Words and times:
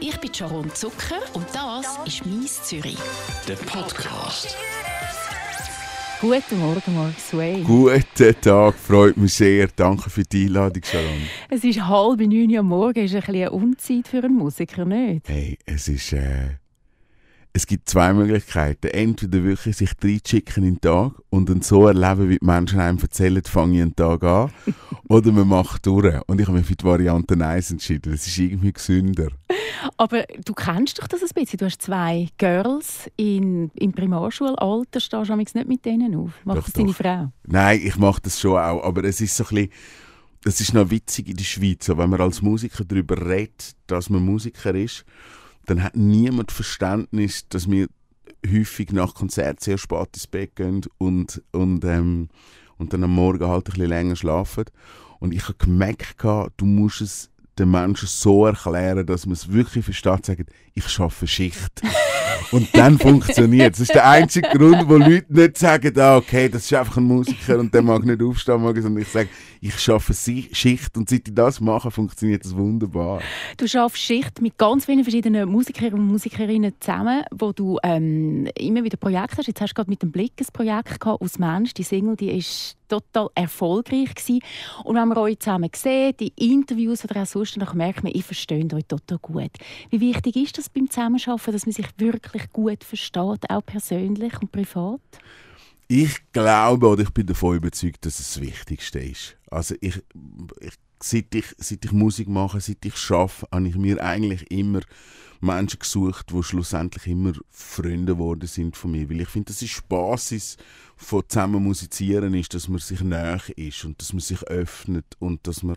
Ich 0.00 0.16
bin 0.18 0.32
Sharon 0.32 0.72
Zucker 0.74 1.20
und 1.34 1.46
das 1.52 1.98
ist 2.06 2.24
«Mies 2.24 2.62
Zürich». 2.62 2.98
Der 3.48 3.54
Podcast. 3.54 4.56
Guten 6.20 6.58
Morgen, 6.60 6.94
Mark 6.94 7.18
Sway. 7.18 7.62
Guten 7.62 8.40
Tag, 8.40 8.74
freut 8.76 9.16
mich 9.16 9.34
sehr. 9.34 9.68
Danke 9.74 10.08
für 10.08 10.22
die 10.22 10.46
Einladung, 10.46 10.82
Sharon. 10.84 11.22
Es 11.50 11.64
ist 11.64 11.80
halb 11.84 12.20
neun 12.20 12.50
Uhr 12.50 12.58
am 12.60 12.66
Morgen. 12.66 13.04
Ist 13.04 13.14
ein 13.14 13.20
bisschen 13.20 13.34
eine 13.34 13.50
Unzeit 13.50 14.06
für 14.06 14.18
einen 14.18 14.36
Musiker, 14.36 14.84
nicht? 14.84 15.28
Hey, 15.28 15.58
es 15.66 15.88
ist. 15.88 16.12
Äh, 16.12 16.58
es 17.58 17.66
gibt 17.66 17.88
zwei 17.88 18.12
Möglichkeiten. 18.12 18.86
Entweder 18.86 19.42
wirklich 19.42 19.76
sich 19.76 19.90
reinschicken 20.00 20.62
in 20.62 20.74
den 20.74 20.80
Tag 20.80 21.14
und 21.28 21.48
dann 21.48 21.60
so 21.60 21.88
erleben, 21.88 22.28
wie 22.28 22.38
die 22.38 22.46
Menschen 22.46 22.78
einem 22.78 22.98
erzählen, 23.00 23.42
fange 23.42 23.78
ich 23.78 23.82
einen 23.82 23.96
Tag 23.96 24.22
an. 24.22 24.52
oder 25.08 25.32
man 25.32 25.48
macht 25.48 25.84
durch. 25.86 26.20
Und 26.28 26.40
ich 26.40 26.46
habe 26.46 26.56
mich 26.56 26.68
für 26.68 26.76
die 26.76 26.84
Variante 26.84 27.34
1 27.34 27.72
entschieden. 27.72 28.12
Das 28.12 28.28
ist 28.28 28.38
irgendwie 28.38 28.72
gesünder. 28.72 29.30
Aber 29.96 30.22
du 30.44 30.54
kennst 30.54 31.02
doch 31.02 31.08
das 31.08 31.20
ein 31.20 31.28
bisschen. 31.34 31.58
Du 31.58 31.64
hast 31.64 31.82
zwei 31.82 32.28
Girls 32.38 33.10
in, 33.16 33.72
im 33.74 33.92
Primarschulalter. 33.92 35.00
Stehst 35.00 35.28
du 35.28 35.34
nicht 35.34 35.66
mit 35.66 35.84
denen 35.84 36.14
auf? 36.14 36.30
Macht 36.44 36.58
Doch, 36.58 36.64
das 36.64 36.74
deine 36.74 36.88
doch. 36.88 36.96
Frau? 36.96 37.32
Nein, 37.44 37.80
ich 37.82 37.96
mache 37.96 38.20
das 38.22 38.38
schon 38.38 38.52
auch. 38.52 38.84
Aber 38.84 39.02
es 39.02 39.20
ist 39.20 39.36
so 39.36 39.42
ein 39.42 39.48
bisschen. 39.48 39.70
Es 40.44 40.60
ist 40.60 40.74
noch 40.74 40.88
witzig 40.90 41.28
in 41.28 41.36
der 41.36 41.44
Schweiz, 41.44 41.88
wenn 41.88 42.08
man 42.08 42.20
als 42.20 42.40
Musiker 42.40 42.84
darüber 42.84 43.20
redet, 43.20 43.72
dass 43.88 44.08
man 44.08 44.24
Musiker 44.24 44.72
ist, 44.72 45.04
dann 45.68 45.82
hat 45.82 45.96
niemand 45.96 46.50
Verständnis, 46.50 47.46
dass 47.48 47.70
wir 47.70 47.88
häufig 48.46 48.92
nach 48.92 49.14
Konzert 49.14 49.60
sehr 49.60 49.78
spät 49.78 50.08
ins 50.14 50.26
Bett 50.26 50.56
gehen 50.56 50.80
und, 50.96 51.42
und, 51.52 51.84
ähm, 51.84 52.28
und 52.78 52.92
dann 52.92 53.04
am 53.04 53.14
Morgen 53.14 53.46
halt 53.46 53.66
ein 53.66 53.72
bisschen 53.72 53.88
länger 53.88 54.16
schlafen. 54.16 54.64
Und 55.18 55.34
ich 55.34 55.42
habe 55.44 55.54
gemerkt, 55.58 56.22
du 56.56 56.64
musst 56.64 57.00
es 57.00 57.30
den 57.58 57.70
Menschen 57.70 58.08
so 58.08 58.46
erklären, 58.46 59.04
dass 59.04 59.26
man 59.26 59.32
es 59.32 59.52
wirklich 59.52 59.84
versteht, 59.84 60.24
sagen, 60.24 60.46
ich 60.74 60.88
schaffe 60.88 61.26
Schicht. 61.26 61.82
und 62.52 62.68
dann 62.76 62.98
funktioniert 62.98 63.74
es. 63.74 63.78
Das 63.78 63.88
ist 63.88 63.94
der 63.94 64.08
einzige 64.08 64.48
Grund, 64.48 64.88
wo 64.88 64.96
Leute 64.96 65.32
nicht 65.32 65.58
sagen, 65.58 65.98
ah, 65.98 66.16
okay, 66.16 66.48
das 66.48 66.64
ist 66.64 66.74
einfach 66.74 66.96
ein 66.96 67.04
Musiker 67.04 67.58
und 67.58 67.72
der 67.74 67.82
mag 67.82 68.04
nicht 68.04 68.22
aufstehen, 68.22 68.60
morgen, 68.60 68.82
sondern 68.82 69.02
ich 69.02 69.08
sage, 69.08 69.28
ich 69.60 69.78
schaffe 69.78 70.14
Schicht 70.14 70.96
und 70.96 71.08
seit 71.08 71.28
ich 71.28 71.34
das 71.34 71.60
mache, 71.60 71.90
funktioniert 71.90 72.44
das 72.44 72.56
wunderbar. 72.56 73.20
Du 73.56 73.66
schaffst 73.66 74.02
Schicht 74.02 74.40
mit 74.40 74.56
ganz 74.56 74.84
vielen 74.84 75.02
verschiedenen 75.02 75.48
Musikern 75.48 75.94
und 75.94 76.06
Musikerinnen 76.06 76.74
zusammen, 76.80 77.24
wo 77.32 77.52
du 77.52 77.78
ähm, 77.82 78.48
immer 78.58 78.84
wieder 78.84 78.96
Projekte 78.96 79.38
hast. 79.38 79.46
Jetzt 79.46 79.60
hast 79.60 79.70
du 79.70 79.74
gerade 79.74 79.90
mit 79.90 80.02
dem 80.02 80.12
Blick 80.12 80.32
ein 80.38 80.46
Projekt 80.52 81.00
gehabt 81.00 81.20
aus 81.20 81.38
Mensch. 81.38 81.74
Die 81.74 81.82
Single, 81.82 82.16
die 82.16 82.30
ist 82.30 82.77
total 82.88 83.28
erfolgreich 83.34 84.14
gewesen. 84.14 84.40
Und 84.84 84.96
wenn 84.96 85.08
man 85.08 85.18
euch 85.18 85.38
zusammen 85.38 85.70
sieht, 85.74 86.20
die 86.20 86.32
Interviews 86.36 87.04
oder 87.04 87.22
auch 87.22 87.26
sonst, 87.26 87.56
dann 87.56 87.76
merkt 87.76 88.02
man, 88.02 88.12
ich 88.14 88.24
verstehe 88.24 88.66
euch 88.72 88.86
total 88.86 89.18
gut. 89.18 89.50
Wie 89.90 90.00
wichtig 90.00 90.36
ist 90.36 90.58
das 90.58 90.68
beim 90.68 90.90
Zusammenarbeiten, 90.90 91.52
dass 91.52 91.66
man 91.66 91.72
sich 91.72 91.86
wirklich 91.98 92.52
gut 92.52 92.84
versteht, 92.84 93.48
auch 93.48 93.64
persönlich 93.64 94.32
und 94.40 94.52
privat? 94.52 95.00
Ich 95.90 96.18
glaube 96.32 96.86
oder 96.86 97.02
ich 97.02 97.10
bin 97.10 97.26
davon 97.26 97.56
überzeugt, 97.56 98.04
dass 98.04 98.18
es 98.18 98.34
das 98.34 98.42
Wichtigste 98.42 98.98
ist. 98.98 99.38
Also 99.50 99.74
ich, 99.80 100.02
ich, 100.60 100.74
seit, 101.00 101.34
ich 101.34 101.54
seit 101.58 101.84
ich 101.84 101.92
Musik 101.92 102.28
mache, 102.28 102.60
seit 102.60 102.84
ich 102.84 102.96
schaffe, 102.96 103.46
habe 103.52 103.68
ich 103.68 103.76
mir 103.76 104.02
eigentlich 104.02 104.50
immer 104.50 104.80
Menschen 105.40 105.78
gesucht, 105.78 106.30
die 106.30 106.42
schlussendlich 106.42 107.06
immer 107.06 107.32
Freunde 107.50 108.14
geworden 108.14 108.46
sind 108.46 108.76
von 108.76 108.90
mir. 108.90 109.08
Weil 109.08 109.20
ich 109.20 109.28
finde, 109.28 109.52
das 109.52 109.62
ist 109.62 109.76
die 109.76 109.82
Basis 109.88 110.56
von 110.96 111.22
zusammen 111.28 111.62
musizieren, 111.62 112.34
ist, 112.34 112.54
dass 112.54 112.68
man 112.68 112.80
sich 112.80 113.00
näher 113.00 113.40
ist 113.56 113.84
und 113.84 114.00
dass 114.00 114.12
man 114.12 114.20
sich 114.20 114.42
öffnet 114.44 115.06
und 115.20 115.46
dass 115.46 115.62
man 115.62 115.76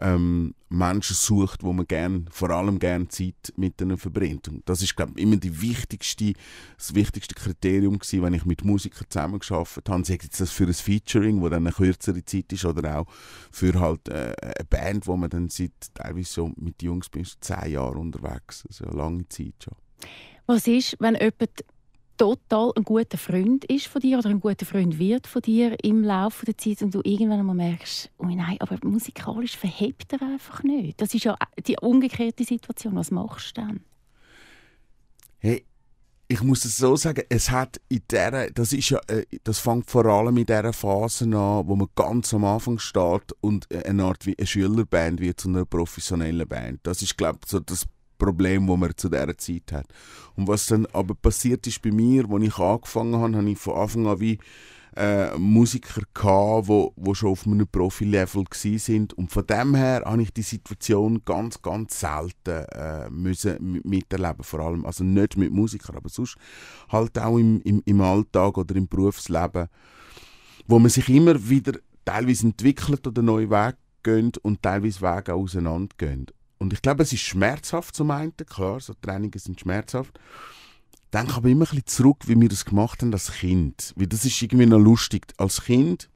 ähm, 0.00 0.54
Menschen 0.68 1.14
sucht, 1.14 1.62
wo 1.62 1.72
man 1.72 1.86
gern, 1.86 2.28
vor 2.30 2.50
allem 2.50 2.78
gern 2.78 3.08
Zeit 3.08 3.52
mit 3.56 3.80
ihnen 3.80 3.98
verbringt. 3.98 4.48
Und 4.48 4.68
das 4.68 4.82
ist, 4.82 4.96
glaube 4.96 5.18
immer 5.20 5.36
die 5.36 5.60
wichtigste, 5.62 6.32
das 6.76 6.94
wichtigste 6.94 7.34
Kriterium 7.34 7.98
gewesen, 7.98 8.22
wenn 8.22 8.34
ich 8.34 8.44
mit 8.44 8.64
Musikern 8.64 9.06
zusammengearbeitet 9.08 9.88
habe. 9.88 10.04
Sei 10.04 10.18
jetzt 10.22 10.40
das 10.40 10.50
für 10.50 10.64
ein 10.64 10.74
Featuring, 10.74 11.40
wo 11.40 11.48
dann 11.48 11.66
eine 11.66 11.74
kürzere 11.74 12.24
Zeit 12.24 12.52
ist, 12.52 12.64
oder 12.64 13.00
auch 13.00 13.06
für 13.50 13.78
halt 13.78 14.08
äh, 14.08 14.34
eine 14.40 14.64
Band, 14.68 15.06
wo 15.06 15.16
man 15.16 15.30
dann 15.30 15.48
seit 15.48 15.72
teilweise 15.94 16.32
so 16.32 16.52
mit 16.56 16.80
den 16.82 16.86
Jungs 16.86 17.08
bis 17.08 17.38
zehn 17.40 17.72
Jahren 17.72 17.98
unterwegs. 17.98 18.64
Also 18.68 18.86
eine 18.86 18.96
lange 18.96 19.28
Zeit 19.28 19.54
schon. 19.62 19.74
Was 20.46 20.66
ist, 20.66 20.96
wenn 21.00 21.14
jemand 21.14 21.64
total 22.16 22.72
ein 22.76 22.84
guter 22.84 23.18
Freund 23.18 23.64
ist 23.66 23.86
von 23.86 24.00
dir 24.00 24.18
oder 24.18 24.30
ein 24.30 24.40
guter 24.40 24.66
Freund 24.66 24.98
wird 24.98 25.26
von 25.26 25.42
dir 25.42 25.76
im 25.82 26.02
Laufe 26.02 26.46
der 26.46 26.56
Zeit 26.56 26.82
und 26.82 26.94
du 26.94 27.00
irgendwann 27.04 27.40
einmal 27.40 27.54
merkst, 27.54 28.10
oh 28.18 28.26
nein, 28.26 28.56
aber 28.60 28.78
musikalisch 28.84 29.56
verhebt 29.56 30.12
er 30.12 30.22
einfach 30.22 30.62
nicht. 30.62 31.00
Das 31.00 31.14
ist 31.14 31.24
ja 31.24 31.36
die 31.66 31.76
umgekehrte 31.80 32.44
Situation. 32.44 32.96
Was 32.96 33.10
machst 33.10 33.56
du 33.56 33.62
dann? 33.62 33.80
Hey, 35.38 35.64
ich 36.28 36.42
muss 36.42 36.64
es 36.64 36.76
so 36.76 36.96
sagen, 36.96 37.22
es 37.28 37.50
hat 37.50 37.80
in 37.88 38.02
der, 38.10 38.50
das 38.50 38.72
ist 38.72 38.90
ja, 38.90 38.98
äh, 39.06 39.24
das 39.44 39.60
fängt 39.60 39.88
vor 39.88 40.06
allem 40.06 40.36
in 40.38 40.46
dieser 40.46 40.72
Phase 40.72 41.24
an, 41.24 41.66
wo 41.68 41.76
man 41.76 41.88
ganz 41.94 42.34
am 42.34 42.44
Anfang 42.44 42.78
steht 42.78 43.32
und 43.40 43.72
eine 43.72 44.04
Art 44.04 44.26
wie 44.26 44.36
eine 44.36 44.46
Schülerband 44.46 45.20
wird 45.20 45.40
zu 45.40 45.48
einer 45.48 45.64
professionellen 45.64 46.48
Band. 46.48 46.80
Das 46.82 47.02
ist, 47.02 47.16
glaube 47.16 47.38
ich, 47.44 47.50
so 47.50 47.60
das 47.60 47.86
Problem, 48.18 48.66
das 48.66 48.76
man 48.76 48.96
zu 48.96 49.08
dieser 49.08 49.38
Zeit 49.38 49.72
hat. 49.72 49.86
Und 50.36 50.48
was 50.48 50.66
dann 50.66 50.86
aber 50.86 51.14
passiert 51.14 51.66
ist 51.66 51.82
bei 51.82 51.90
mir, 51.90 52.28
als 52.30 52.44
ich 52.44 52.58
angefangen 52.58 53.16
habe, 53.16 53.36
habe 53.36 53.50
ich 53.50 53.58
von 53.58 53.76
Anfang 53.76 54.06
an 54.06 54.20
wie 54.20 54.38
äh, 54.96 55.36
Musiker 55.36 56.02
gehabt, 56.14 56.68
wo, 56.68 56.92
wo 56.96 57.14
schon 57.14 57.30
auf 57.30 57.46
einem 57.46 57.68
Profi-Level 57.68 58.44
sind 58.52 59.12
und 59.12 59.30
von 59.30 59.46
dem 59.46 59.74
her 59.74 60.02
habe 60.04 60.22
ich 60.22 60.32
die 60.32 60.42
Situation 60.42 61.22
ganz, 61.24 61.60
ganz 61.60 62.00
selten 62.00 62.64
äh, 62.72 63.10
müssen 63.10 63.82
miterleben, 63.84 64.42
vor 64.42 64.60
allem, 64.60 64.86
also 64.86 65.04
nicht 65.04 65.36
mit 65.36 65.52
Musikern, 65.52 65.96
aber 65.96 66.08
sonst 66.08 66.38
halt 66.88 67.18
auch 67.18 67.36
im, 67.36 67.60
im, 67.62 67.82
im 67.84 68.00
Alltag 68.00 68.56
oder 68.56 68.74
im 68.74 68.88
Berufsleben, 68.88 69.68
wo 70.66 70.78
man 70.78 70.88
sich 70.88 71.08
immer 71.10 71.48
wieder 71.48 71.78
teilweise 72.04 72.46
entwickelt 72.46 73.06
oder 73.06 73.20
neue 73.20 73.50
Wege 73.50 73.76
geht 74.02 74.38
und 74.38 74.62
teilweise 74.62 75.02
Wege 75.02 75.34
auch 75.34 75.42
auseinandergehen. 75.42 76.26
Und 76.58 76.72
ich 76.72 76.82
glaube, 76.82 77.02
es 77.02 77.12
ist 77.12 77.20
schmerzhaft 77.20 77.94
zum 77.94 78.10
einen, 78.10 78.34
klar, 78.36 78.80
so 78.80 78.94
Trainings 78.94 79.44
sind 79.44 79.60
schmerzhaft, 79.60 80.18
denke 81.12 81.34
aber 81.34 81.48
immer 81.48 81.64
ein 81.64 81.70
bisschen 81.70 81.86
zurück, 81.86 82.24
wie 82.26 82.40
wir 82.40 82.48
das 82.48 82.64
gemacht 82.64 83.02
haben 83.02 83.12
als 83.12 83.32
Kind. 83.32 83.92
Weil 83.96 84.06
das 84.06 84.24
ist 84.24 84.40
irgendwie 84.40 84.66
noch 84.66 84.78
lustig. 84.78 85.26
Als 85.36 85.64
Kind 85.64 86.08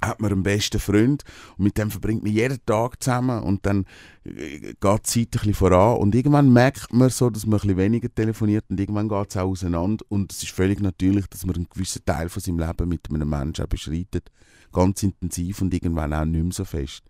hat 0.00 0.20
man 0.20 0.32
einen 0.32 0.42
besten 0.42 0.78
Freund 0.78 1.24
und 1.56 1.64
mit 1.64 1.78
dem 1.78 1.90
verbringt 1.90 2.22
man 2.22 2.32
jeden 2.32 2.64
Tag 2.64 3.02
zusammen 3.02 3.42
und 3.42 3.66
dann 3.66 3.84
äh, 4.24 4.74
geht 4.74 4.82
die 4.82 5.02
Zeit 5.02 5.16
ein 5.16 5.30
bisschen 5.30 5.54
voran 5.54 5.98
und 5.98 6.14
irgendwann 6.14 6.52
merkt 6.52 6.92
man 6.92 7.10
so, 7.10 7.30
dass 7.30 7.46
man 7.46 7.58
ein 7.58 7.62
bisschen 7.62 7.76
weniger 7.78 8.14
telefoniert 8.14 8.64
und 8.68 8.78
irgendwann 8.78 9.08
geht 9.08 9.30
es 9.30 9.36
auch 9.36 9.48
auseinander 9.48 10.04
und 10.08 10.32
es 10.32 10.44
ist 10.44 10.52
völlig 10.52 10.80
natürlich, 10.80 11.26
dass 11.26 11.44
man 11.44 11.56
einen 11.56 11.68
gewissen 11.68 12.04
Teil 12.04 12.28
von 12.28 12.40
seinem 12.40 12.60
Leben 12.60 12.88
mit 12.88 13.10
einem 13.10 13.28
Menschen 13.28 13.64
auch 13.64 13.68
beschreitet, 13.68 14.30
ganz 14.72 15.02
intensiv 15.02 15.62
und 15.62 15.74
irgendwann 15.74 16.14
auch 16.14 16.24
nicht 16.24 16.44
mehr 16.44 16.52
so 16.52 16.64
fest. 16.64 17.02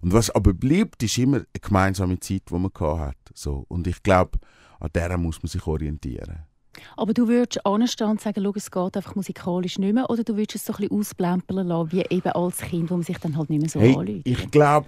Und 0.00 0.12
was 0.12 0.30
aber 0.30 0.54
bleibt, 0.54 1.02
ist 1.02 1.18
immer 1.18 1.38
eine 1.38 1.46
gemeinsame 1.60 2.20
Zeit, 2.20 2.42
die 2.50 2.54
man 2.54 2.70
hat. 2.80 3.16
So. 3.34 3.64
Und 3.68 3.86
ich 3.86 4.02
glaube, 4.02 4.38
an 4.80 4.90
der 4.94 5.16
muss 5.18 5.42
man 5.42 5.48
sich 5.48 5.66
orientieren. 5.66 6.44
Aber 6.96 7.12
du 7.12 7.26
würdest 7.26 7.64
anstehen 7.66 8.08
und 8.10 8.20
sagen, 8.20 8.42
schau, 8.44 8.52
es 8.54 8.70
geht 8.70 8.96
einfach 8.96 9.16
musikalisch 9.16 9.78
nicht 9.78 9.94
mehr 9.94 10.08
oder 10.08 10.22
du 10.22 10.36
würdest 10.36 10.56
es 10.56 10.64
so 10.64 10.72
ein 10.74 10.76
bisschen 10.80 10.98
ausblempern 11.00 11.66
lassen, 11.66 11.92
wie 11.92 12.04
eben 12.08 12.28
als 12.30 12.58
Kind, 12.58 12.90
wo 12.90 12.94
man 12.94 13.02
sich 13.02 13.18
dann 13.18 13.36
halt 13.36 13.50
nicht 13.50 13.60
mehr 13.60 13.68
so 13.68 13.80
Hey, 13.80 13.96
anlügt? 13.96 14.28
ich 14.28 14.50
glaube, 14.50 14.86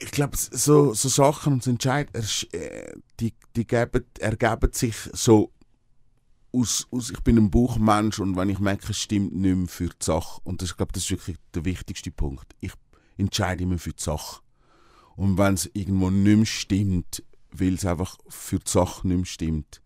ich 0.00 0.10
glaube, 0.10 0.36
so, 0.36 0.92
so 0.92 1.08
Sachen 1.08 1.54
und 1.54 1.62
so 1.62 1.70
Entscheid, 1.70 2.08
ersch- 2.14 2.52
äh, 2.54 2.92
die, 3.20 3.32
die 3.56 3.66
geben, 3.66 4.04
ergeben 4.20 4.70
sich 4.72 4.94
so 5.12 5.50
aus, 6.52 6.86
aus, 6.90 7.10
ich 7.10 7.20
bin 7.20 7.36
ein 7.38 7.50
Buchmensch 7.50 8.18
und 8.18 8.36
wenn 8.36 8.50
ich 8.50 8.58
merke, 8.58 8.90
es 8.90 8.98
stimmt 8.98 9.34
nicht 9.34 9.56
mehr 9.56 9.66
für 9.68 9.88
die 9.88 10.04
Sache, 10.04 10.40
und 10.44 10.60
das, 10.62 10.70
ich 10.70 10.76
glaube, 10.76 10.92
das 10.92 11.04
ist 11.04 11.10
wirklich 11.10 11.36
der 11.54 11.64
wichtigste 11.64 12.10
Punkt, 12.10 12.54
ich 12.60 12.72
entscheide 13.18 13.64
immer 13.64 13.78
für 13.78 13.92
die 13.92 14.02
Sache. 14.02 14.40
Und 15.16 15.36
wenn 15.36 15.54
es 15.54 15.70
irgendwo 15.74 16.10
nicht 16.10 16.36
mehr 16.36 16.46
stimmt, 16.46 17.22
weil 17.50 17.74
es 17.74 17.84
einfach 17.84 18.16
für 18.28 18.58
die 18.58 18.70
Sache 18.70 19.06
nicht 19.06 19.16
mehr 19.16 19.26
stimmt, 19.26 19.82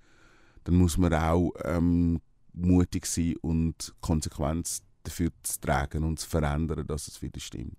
dann 0.65 0.77
muss 0.77 0.99
man 0.99 1.15
auch 1.15 1.53
ähm, 1.65 2.21
mutig 2.53 3.07
sein 3.07 3.37
und 3.41 3.95
Konsequenz 4.01 4.83
dafür 5.03 5.31
zu 5.43 5.61
tragen 5.61 6.05
und 6.05 6.21
zu 6.21 6.29
verändern, 6.29 6.87
dass 6.87 7.09
es 7.09 7.23
wieder 7.23 7.41
stimmt. 7.41 7.77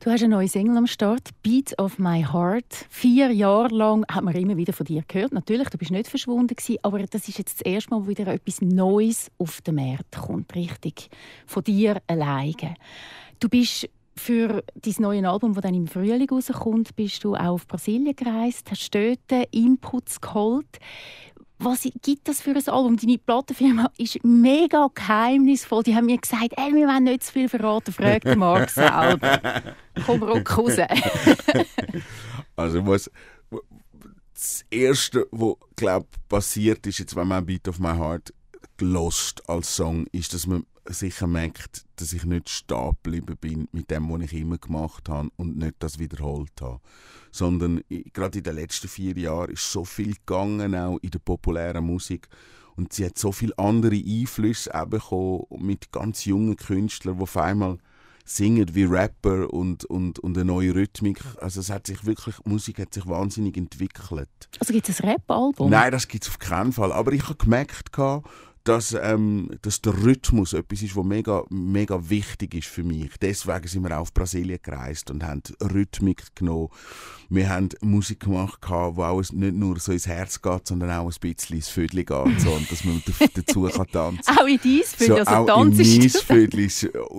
Du 0.00 0.10
hast 0.10 0.22
eine 0.22 0.34
neue 0.34 0.48
Single 0.48 0.78
am 0.78 0.86
Start, 0.86 1.30
Beat 1.42 1.78
of 1.78 1.98
My 1.98 2.22
Heart. 2.22 2.86
Vier 2.88 3.30
Jahre 3.30 3.74
lang 3.74 4.06
hat 4.10 4.24
man 4.24 4.34
immer 4.34 4.56
wieder 4.56 4.72
von 4.72 4.86
dir 4.86 5.04
gehört. 5.06 5.32
Natürlich, 5.32 5.68
du 5.68 5.76
bist 5.76 5.90
nicht 5.90 6.08
verschwunden 6.08 6.56
aber 6.82 7.00
das 7.00 7.28
ist 7.28 7.38
jetzt 7.38 7.60
das 7.60 7.66
erste 7.66 7.90
Mal, 7.90 8.02
wo 8.02 8.08
wieder 8.08 8.26
etwas 8.28 8.62
Neues 8.62 9.30
auf 9.36 9.60
den 9.60 9.74
Markt 9.74 10.16
kommt, 10.16 10.54
richtig 10.54 11.10
von 11.46 11.62
dir 11.62 12.00
alleine. 12.06 12.74
Du 13.38 13.50
bist 13.50 13.88
für 14.16 14.62
dein 14.74 14.94
neues 14.98 15.24
Album, 15.24 15.54
das 15.54 15.62
dann 15.62 15.74
im 15.74 15.86
Frühling 15.86 16.28
rauskommt, 16.28 16.94
bist 16.96 17.24
du 17.24 17.34
auch 17.34 17.54
auf 17.54 17.66
Brasilien 17.66 18.14
gereist, 18.14 18.70
hast 18.70 18.94
dort 18.94 19.48
Inputs 19.50 20.20
geholt. 20.20 20.78
Was 21.62 21.86
gibt 22.02 22.26
das 22.26 22.40
für 22.40 22.52
ein 22.52 22.68
Album? 22.68 22.96
Deine 22.96 23.18
Plattenfirma 23.18 23.90
ist 23.98 24.24
mega 24.24 24.88
geheimnisvoll. 24.94 25.82
Die 25.82 25.94
haben 25.94 26.06
mir 26.06 26.16
gesagt, 26.16 26.54
ey, 26.56 26.74
wir 26.74 26.88
wollen 26.88 27.04
nicht 27.04 27.22
zu 27.22 27.32
viel 27.32 27.50
verraten. 27.50 27.92
Frag 27.92 28.22
den 28.22 28.38
Marc 28.38 28.70
selber. 28.70 29.40
Komm, 30.06 30.22
ruck 30.22 30.58
raus. 30.58 30.76
Also 32.56 32.86
was 32.86 33.10
das 34.34 34.64
Erste, 34.70 35.26
was 35.30 35.56
glaub, 35.76 36.06
passiert 36.28 36.86
ist, 36.86 36.98
jetzt, 36.98 37.16
wenn 37.16 37.28
man 37.28 37.44
Beat 37.44 37.68
of 37.68 37.78
My 37.78 37.94
Heart 37.96 38.34
gelost 38.76 39.48
als 39.48 39.76
Song, 39.76 40.06
ist, 40.12 40.32
dass 40.34 40.46
man 40.46 40.64
sicher 40.86 41.26
merkt, 41.26 41.84
dass 41.96 42.12
ich 42.12 42.24
nicht 42.24 42.48
stehen 42.48 42.96
geblieben 43.02 43.36
bin 43.40 43.68
mit 43.72 43.90
dem, 43.90 44.10
was 44.10 44.22
ich 44.22 44.34
immer 44.34 44.58
gemacht 44.58 45.08
habe 45.08 45.30
und 45.36 45.56
nicht 45.56 45.76
das 45.80 45.98
wiederholt 45.98 46.60
habe. 46.60 46.80
Sondern 47.30 47.82
gerade 48.12 48.38
in 48.38 48.44
den 48.44 48.56
letzten 48.56 48.88
vier 48.88 49.16
Jahren 49.16 49.50
ist 49.50 49.70
so 49.70 49.84
viel 49.84 50.14
gegangen, 50.14 50.74
auch 50.74 50.98
in 51.02 51.10
der 51.10 51.18
populären 51.18 51.84
Musik. 51.84 52.28
Und 52.76 52.92
sie 52.92 53.04
hat 53.04 53.18
so 53.18 53.32
viele 53.32 53.56
andere 53.58 53.96
Einflüsse 53.96 54.70
bekommen 54.88 55.44
mit 55.58 55.92
ganz 55.92 56.24
jungen 56.24 56.56
Künstlern, 56.56 57.16
die 57.16 57.22
auf 57.22 57.36
einmal 57.36 57.78
singen 58.24 58.74
wie 58.74 58.84
Rapper 58.84 59.52
und, 59.52 59.84
und, 59.86 60.18
und 60.20 60.36
eine 60.36 60.44
neue 60.44 60.74
Rhythmik. 60.74 61.20
Also 61.40 61.60
es 61.60 61.70
hat 61.70 61.86
sich 61.86 62.04
wirklich, 62.04 62.36
Musik 62.44 62.78
hat 62.78 62.94
sich 62.94 63.06
wahnsinnig 63.06 63.56
entwickelt. 63.56 64.28
Also 64.58 64.72
gibt 64.72 64.88
es 64.88 65.00
ein 65.00 65.10
Rap-Album? 65.10 65.70
Nein, 65.70 65.90
das 65.90 66.06
gibt 66.06 66.24
es 66.24 66.30
auf 66.30 66.38
keinen 66.38 66.72
Fall. 66.72 66.92
Aber 66.92 67.12
ich 67.12 67.24
habe 67.24 67.36
gemerkt, 67.36 67.90
dass, 68.64 68.94
ähm, 69.00 69.50
dass 69.62 69.80
der 69.80 69.94
Rhythmus 70.02 70.52
etwas 70.52 70.82
ist, 70.82 70.94
was 70.94 71.04
mega, 71.04 71.44
mega 71.48 72.10
wichtig 72.10 72.54
ist 72.54 72.68
für 72.68 72.84
mich. 72.84 73.10
Deswegen 73.20 73.66
sind 73.66 73.82
wir 73.82 73.96
auch 73.96 74.02
auf 74.02 74.12
Brasilien 74.12 74.58
gereist 74.62 75.10
und 75.10 75.24
haben 75.24 75.42
Rhythmik 75.62 76.34
genommen. 76.34 76.68
Wir 77.30 77.48
haben 77.48 77.68
Musik 77.80 78.20
gemacht, 78.20 78.58
die 78.66 78.72
auch 78.72 79.22
nicht 79.32 79.54
nur 79.54 79.78
so 79.78 79.92
ins 79.92 80.06
Herz 80.06 80.42
geht, 80.42 80.66
sondern 80.66 80.90
auch 80.90 81.06
ein 81.06 81.14
bisschen 81.20 81.56
ins 81.56 81.68
Vödli 81.68 82.04
geht. 82.04 82.40
So, 82.40 82.50
und 82.50 82.70
dass 82.70 82.84
man 82.84 83.02
dazu 83.34 83.62
kann 83.62 83.86
tanzen 83.92 84.24
kann. 84.24 84.38
auch 84.38 84.46
in 84.46 84.58
dein 84.62 84.82
Vödli, 84.84 85.06
so, 85.06 85.14
also 85.14 85.52
auch 85.52 85.64
in 85.64 85.76
mein 85.76 86.10
Vödli. 86.10 86.70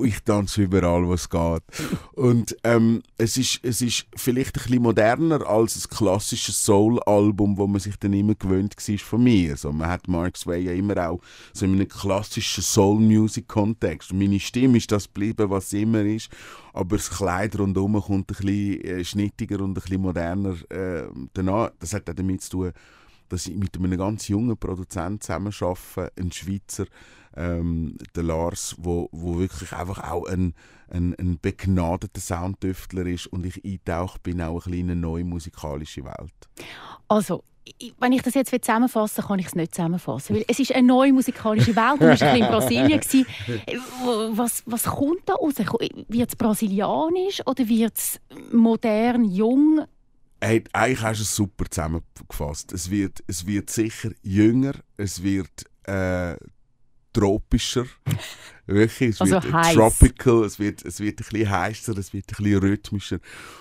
Ich 0.04 0.20
tanze 0.24 0.62
überall, 0.64 1.08
wo 1.08 1.14
es 1.14 1.30
geht. 1.30 1.64
Und 2.14 2.58
ähm, 2.66 3.02
es, 3.18 3.38
ist, 3.38 3.62
es 3.64 3.82
ist 3.82 4.06
vielleicht 4.16 4.58
ein 4.58 4.64
bisschen 4.64 4.84
moderner 4.84 5.48
als 5.48 5.78
ein 5.78 5.90
klassisches 5.90 6.62
Soul-Album, 6.64 7.58
wo 7.58 7.66
man 7.68 7.80
sich 7.80 7.96
dann 7.98 8.14
immer 8.14 8.36
gewöhnt 8.36 8.76
war 8.78 8.98
von 8.98 9.24
mir. 9.24 9.56
So, 9.56 9.72
man 9.72 9.90
hat 9.90 10.10
Mark 10.10 10.38
Sway 10.38 10.64
ja 10.64 10.74
immer 10.74 11.10
auch 11.10 11.22
so 11.54 11.66
in 11.66 11.74
einem 11.74 11.88
klassischen 11.88 12.64
Soul-Music-Kontext. 12.64 14.14
Meine 14.14 14.40
Stimme 14.40 14.78
ist 14.78 14.92
das 14.92 15.06
geblieben, 15.06 15.50
was 15.50 15.70
sie 15.70 15.84
immer 15.84 16.02
ist, 16.02 16.30
aber 16.74 16.98
das 16.98 17.10
Kleid 17.10 17.58
rundherum 17.58 18.02
kommt 18.02 18.32
ein 18.32 18.36
bisschen 18.36 18.82
äh, 18.82 19.04
schnittiger 19.04 19.62
und 19.62 19.72
ein 19.72 19.74
bisschen 19.74 20.02
moderner 20.02 20.56
äh, 20.72 21.08
danach. 21.34 21.72
Das 21.80 21.94
hat 21.94 22.10
auch 22.10 22.14
damit 22.14 22.42
zu 22.42 22.50
tun, 22.50 22.72
dass 23.30 23.48
ich 23.48 23.56
mit 23.56 23.78
einem 23.78 23.98
ganz 23.98 24.28
jungen 24.28 24.58
Produzenten 24.58 25.22
zusammenarbeite, 25.22 26.12
ein 26.20 26.32
Schweizer, 26.32 26.86
ähm, 27.36 27.98
der 28.16 28.24
Lars, 28.24 28.76
wo, 28.78 29.08
wo 29.12 29.40
wirklich 29.40 29.72
einfach 29.72 30.12
auch 30.12 30.26
ein, 30.26 30.54
ein, 30.90 31.16
ein 31.16 31.40
begnadeter 31.42 32.20
Soundtüftler 32.20 33.06
ist 33.06 33.28
und 33.28 33.46
ich 33.46 33.64
eintaucht 33.64 34.24
bin 34.24 34.42
auch 34.42 34.66
ein 34.66 34.72
bisschen 34.72 34.90
in 34.90 34.92
eine 34.92 35.00
neue 35.00 35.24
musikalische 35.24 36.04
Welt. 36.04 36.50
Also, 37.08 37.44
wenn 38.00 38.12
ich 38.12 38.22
das 38.22 38.34
jetzt 38.34 38.50
zusammenfassen 38.50 39.24
kann 39.24 39.40
ich 39.40 39.48
es 39.48 39.56
nicht 39.56 39.76
zusammenfassen. 39.76 40.36
Weil 40.36 40.46
es 40.48 40.60
ist 40.60 40.74
eine 40.74 40.88
neue 40.88 41.14
musikalische 41.14 41.76
Welt. 41.76 42.02
Du 42.02 42.08
warst 42.08 42.22
in 42.22 42.46
Brasilien. 42.46 43.02
Was, 44.34 44.64
was 44.66 44.84
kommt 44.84 45.22
da 45.28 45.34
raus? 45.34 45.56
Wird 46.08 46.30
es 46.30 46.36
brasilianisch 46.36 47.46
oder 47.46 47.68
wird 47.68 47.98
es 47.98 48.20
modern, 48.52 49.26
jung? 49.26 49.86
Hey, 50.44 50.64
eigentlich 50.74 51.02
hast 51.02 51.20
du 51.20 51.24
es 51.24 51.36
super 51.36 51.66
zusammengefasst. 51.70 52.72
Es 52.72 52.90
wird, 52.90 53.24
es 53.28 53.46
wird 53.46 53.70
sicher 53.70 54.10
jünger, 54.24 54.74
es 54.98 55.22
wird 55.22 55.66
äh, 55.84 56.36
tropischer. 57.14 57.86
Wirklich, 58.66 59.10
es 59.10 59.22
also 59.22 59.34
wird 59.34 59.54
heiß. 59.54 59.76
tropical, 59.76 60.46
es 60.46 60.58
wird, 60.58 60.84
es 60.86 61.00
wird 61.00 61.20
ein 61.20 61.26
bisschen 61.30 61.50
heißer, 61.50 61.98
es 61.98 62.14
wird 62.14 62.26
ein 62.30 62.44
bisschen 62.44 62.60
rhythmischer. 62.60 63.20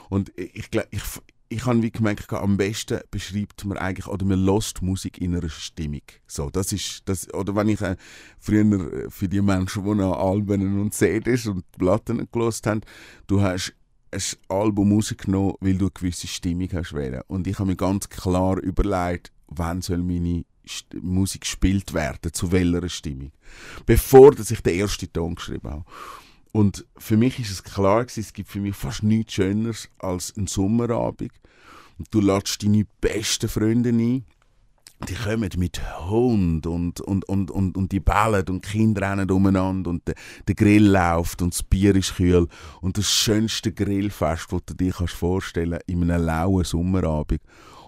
Und 0.08 0.32
ich, 0.36 0.54
ich, 0.54 0.68
ich, 0.90 1.02
ich 1.52 1.66
habe 1.66 1.82
wie 1.82 1.90
gemerkt, 1.90 2.32
am 2.32 2.56
besten 2.56 3.00
beschreibt 3.10 3.64
man 3.64 3.76
eigentlich, 3.76 4.06
oder 4.06 4.24
man 4.24 4.38
lost 4.38 4.82
Musik 4.82 5.20
in 5.20 5.34
einer 5.34 5.48
Stimmung. 5.48 6.02
So, 6.28 6.48
das 6.48 6.72
ist, 6.72 7.02
das, 7.06 7.32
oder 7.34 7.56
wenn 7.56 7.68
ich 7.68 7.80
äh, 7.80 7.96
früher 8.38 8.62
äh, 8.62 9.10
für 9.10 9.28
die 9.28 9.42
Menschen, 9.42 9.84
die 9.84 9.94
noch 9.96 10.16
Alben 10.16 10.80
und 10.80 10.94
CDs 10.94 11.48
und 11.48 11.70
Platten 11.72 12.28
gelost 12.30 12.68
haben, 12.68 12.82
du 13.26 13.42
hast 13.42 13.74
ein 14.12 14.22
Album 14.48 14.92
rausgenommen, 14.92 15.54
weil 15.60 15.74
du 15.74 15.86
eine 15.86 15.92
gewisse 15.92 16.28
Stimmung 16.28 16.68
hast 16.72 16.92
wählen. 16.92 17.22
Und 17.26 17.48
ich 17.48 17.58
habe 17.58 17.70
mir 17.70 17.76
ganz 17.76 18.08
klar 18.08 18.58
überlegt, 18.58 19.32
wann 19.48 19.82
soll 19.82 19.98
meine 19.98 20.44
St 20.68 20.94
Musik 21.02 21.40
gespielt 21.42 21.94
werden, 21.94 22.32
zu 22.32 22.52
welcher 22.52 22.88
Stimmung. 22.88 23.32
Bevor 23.86 24.32
dass 24.36 24.52
ich 24.52 24.60
den 24.60 24.78
ersten 24.78 25.12
Ton 25.12 25.34
geschrieben 25.34 25.68
habe. 25.68 25.84
Und 26.52 26.84
für 26.96 27.16
mich 27.16 27.38
ist 27.38 27.50
es 27.50 27.62
klar 27.62 28.04
es 28.04 28.32
gibt 28.32 28.48
für 28.48 28.60
mich 28.60 28.74
fast 28.74 29.02
nichts 29.02 29.34
Schöneres 29.34 29.88
als 29.98 30.36
ein 30.36 30.46
Sommerabend. 30.46 31.32
Und 31.98 32.08
du 32.10 32.20
lädst 32.20 32.62
deine 32.62 32.86
besten 33.00 33.48
Freunde 33.48 33.90
ein. 33.90 34.24
Die 35.08 35.14
kommen 35.14 35.48
mit 35.56 35.80
Hund 36.10 36.66
und, 36.66 37.00
und, 37.00 37.26
und, 37.26 37.50
und, 37.50 37.76
und 37.76 37.92
die 37.92 38.00
bellen 38.00 38.44
und 38.50 38.66
die 38.66 38.70
Kinder 38.70 39.10
rennen 39.10 39.30
umeinander 39.30 39.88
und 39.88 40.06
der, 40.06 40.14
der 40.46 40.54
Grill 40.54 40.90
läuft 40.90 41.40
und 41.40 41.54
das 41.54 41.62
Bier 41.62 41.94
ist 41.96 42.16
kühl. 42.16 42.46
Und 42.82 42.98
das 42.98 43.10
schönste 43.10 43.72
Grillfest, 43.72 44.52
das 44.52 44.60
du 44.66 44.74
dir 44.74 44.92
kannst 44.92 45.14
vorstellen 45.14 45.78
in 45.86 46.02
einem 46.02 46.26
lauen 46.26 46.64
Sommerabend. 46.64 47.40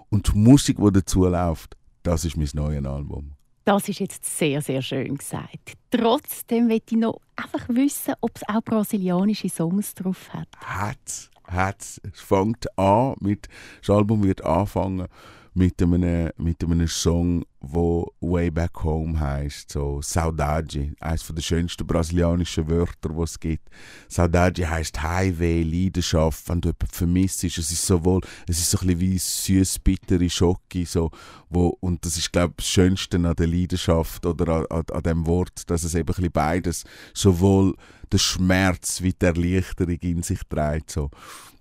Und 0.09 0.33
die 0.33 0.39
Musik, 0.39 0.79
die 0.79 0.93
dazu 0.93 1.27
läuft, 1.27 1.77
das 2.03 2.25
ist 2.25 2.39
mein 2.39 2.49
neues 2.55 2.85
Album. 2.87 3.33
Das 3.65 3.89
ist 3.89 4.01
jetzt 4.01 4.25
sehr, 4.25 4.61
sehr 4.61 4.83
schön 4.83 5.17
gesagt. 5.17 5.75
Trotzdem 5.91 6.67
möchte 6.67 6.95
ich 6.95 7.01
noch 7.01 7.21
einfach 7.37 7.69
wissen, 7.69 8.15
ob 8.21 8.33
es 8.35 8.43
auch 8.49 8.63
brasilianische 8.63 9.49
Songs 9.49 9.95
drauf 9.95 10.31
hat. 10.33 10.49
Hat 10.59 11.31
hat 11.53 11.81
es. 11.81 12.01
fängt 12.15 12.67
an 12.79 13.15
mit, 13.21 13.49
das 13.81 13.91
Album 13.91 14.23
wird 14.23 14.45
anfangen 14.45 15.07
mit 15.55 15.83
einem, 15.83 16.31
mit 16.39 16.65
einem 16.65 16.89
Song, 16.89 17.45
wo 17.63 18.13
Way 18.21 18.51
Back 18.51 18.83
Home 18.83 19.19
heißt, 19.19 19.71
so 19.71 20.03
Saudade, 20.03 20.95
eines 21.01 21.27
der 21.27 21.43
schönsten 21.43 21.87
brasilianischen 21.87 22.69
Wörter, 22.69 23.09
die 23.09 23.23
es 23.23 23.39
gibt. 23.39 23.69
Saudade 24.09 24.69
heißt 24.69 25.01
Highway, 25.03 25.63
Leidenschaft, 25.63 26.49
wenn 26.49 26.61
du 26.61 26.71
jemanden 26.71 26.87
vermisst. 26.89 27.45
Es 27.45 27.57
ist 27.59 27.87
sowohl, 27.87 28.21
es 28.49 28.59
ist 28.59 28.71
so 28.71 28.79
ein 28.79 28.89
bisschen 28.89 29.01
wie 29.01 29.19
süß 29.19 29.79
bittere 29.79 30.29
Schocke, 30.29 30.85
so, 30.85 31.11
wo, 31.49 31.77
und 31.81 32.05
das 32.05 32.17
ist, 32.17 32.33
glaube 32.33 32.55
ich, 32.59 32.65
das 32.65 32.69
Schönste 32.69 33.17
an 33.17 33.35
der 33.37 33.47
Leidenschaft 33.47 34.27
oder 34.27 34.49
an, 34.49 34.67
an, 34.67 34.85
an 34.93 35.03
dem 35.03 35.27
Wort, 35.27 35.71
dass 35.71 35.85
es 35.85 35.95
eben 35.95 36.15
ein 36.15 36.33
beides, 36.33 36.85
sowohl 37.15 37.75
der 38.11 38.19
Schmerz 38.19 39.03
wie 39.03 39.13
die 39.13 39.25
Erleichterung 39.25 39.99
in 40.01 40.23
sich 40.23 40.41
trägt, 40.49 40.91
so. 40.91 41.11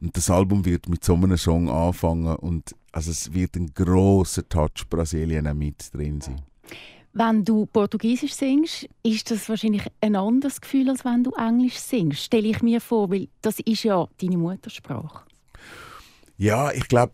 Und 0.02 0.18
das 0.18 0.30
Album 0.32 0.66
wird 0.66 0.90
mit 0.90 1.04
so 1.04 1.14
einem 1.14 1.38
Song 1.38 1.70
anfangen 1.70 2.36
und 2.36 2.76
also 2.92 3.12
es 3.12 3.34
wird 3.34 3.56
ein 3.56 3.74
großer 3.74 4.48
Touch 4.50 4.90
Brasilien 4.90 5.48
auch 5.48 5.54
drin 5.92 6.22
sein. 6.22 6.42
Wenn 7.14 7.44
du 7.44 7.66
Portugiesisch 7.66 8.34
singst, 8.34 8.88
ist 9.04 9.30
das 9.32 9.50
wahrscheinlich 9.50 9.84
ein 10.00 10.16
anderes 10.16 10.62
Gefühl, 10.62 10.90
als 10.90 11.04
wenn 11.04 11.24
du 11.24 11.32
Englisch 11.32 11.78
singst. 11.78 12.24
Stelle 12.24 12.48
ich 12.48 12.62
mir 12.62 12.80
vor, 12.80 13.12
weil 13.12 13.28
das 13.42 13.60
ist 13.60 13.84
ja 13.84 14.08
deine 14.22 14.38
Muttersprache. 14.38 15.26
Ja, 16.38 16.72
ich 16.72 16.88
glaube, 16.88 17.14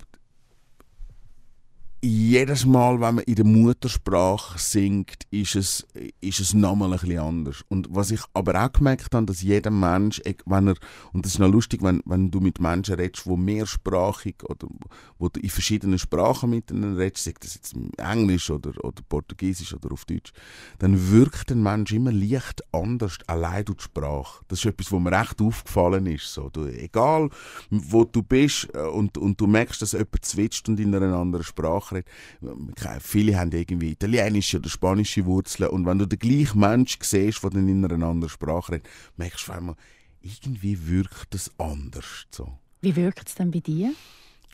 jedes 2.01 2.65
Mal, 2.65 3.01
wenn 3.01 3.15
man 3.15 3.23
in 3.23 3.35
der 3.35 3.45
Muttersprache 3.45 4.59
singt, 4.59 5.23
ist 5.31 5.55
es, 5.55 5.87
ist 6.21 6.39
es 6.39 6.53
nochmal 6.53 6.93
ein 6.93 6.99
bisschen 6.99 7.19
anders. 7.19 7.63
Und 7.69 7.87
was 7.89 8.11
ich 8.11 8.21
aber 8.33 8.63
auch 8.63 8.71
gemerkt 8.71 9.15
habe, 9.15 9.25
dass 9.25 9.41
jeder 9.41 9.71
Mensch, 9.71 10.21
wenn 10.45 10.67
er, 10.67 10.75
und 11.11 11.25
das 11.25 11.33
ist 11.33 11.39
noch 11.39 11.51
lustig, 11.51 11.81
wenn, 11.81 12.01
wenn 12.05 12.29
du 12.29 12.39
mit 12.39 12.59
Menschen 12.59 12.95
redest, 12.95 13.25
die 13.25 13.35
mehrsprachig 13.35 14.35
oder 14.43 14.67
wo 15.17 15.29
du 15.29 15.39
in 15.39 15.49
verschiedenen 15.49 15.97
Sprachen 15.97 16.51
miteinander 16.51 16.99
redest, 16.99 17.23
sei 17.23 17.33
das 17.39 17.55
jetzt 17.55 17.75
Englisch 17.97 18.51
oder, 18.51 18.73
oder 18.83 19.01
Portugiesisch 19.09 19.73
oder 19.73 19.91
auf 19.91 20.05
Deutsch, 20.05 20.33
dann 20.77 21.11
wirkt 21.11 21.51
ein 21.51 21.63
Mensch 21.63 21.93
immer 21.93 22.11
leicht 22.11 22.61
anders, 22.73 23.17
allein 23.25 23.65
durch 23.65 23.79
die 23.79 23.83
Sprache. 23.85 24.43
Das 24.49 24.59
ist 24.59 24.65
etwas, 24.65 24.91
was 24.91 24.99
mir 24.99 25.11
recht 25.11 25.41
aufgefallen 25.41 26.05
ist. 26.05 26.31
So, 26.31 26.49
du, 26.49 26.65
egal, 26.65 27.29
wo 27.71 28.03
du 28.03 28.21
bist 28.21 28.69
äh, 28.75 28.81
und, 28.81 29.17
und 29.17 29.41
du 29.41 29.47
merkst, 29.47 29.81
dass 29.81 29.93
jemand 29.93 30.23
zwitscht 30.23 30.69
und 30.69 30.79
in 30.79 30.93
einer 30.93 31.17
anderen 31.17 31.43
Sprache 31.43 31.86
Sprache 31.87 31.95
redet. 31.95 33.03
Viele 33.03 33.37
haben 33.37 33.51
irgendwie 33.51 33.91
italienische 33.91 34.57
oder 34.57 34.69
spanische 34.69 35.25
Wurzeln 35.25 35.69
und 35.69 35.85
wenn 35.85 35.99
du 35.99 36.05
den 36.05 36.19
gleichen 36.19 36.59
Mensch 36.59 36.97
siehst, 37.01 37.43
der 37.43 37.49
dann 37.51 37.67
in 37.67 37.85
einer 37.85 38.05
anderen 38.05 38.29
Sprache 38.29 38.73
redet, 38.73 38.89
merkst 39.15 39.47
du 39.47 39.51
einmal, 39.53 39.75
irgendwie 40.21 40.87
wirkt 40.87 41.33
das 41.33 41.51
anders. 41.57 42.25
So. 42.31 42.57
Wie 42.81 42.95
wirkt 42.95 43.27
es 43.27 43.35
denn 43.35 43.51
bei 43.51 43.59
dir? 43.59 43.93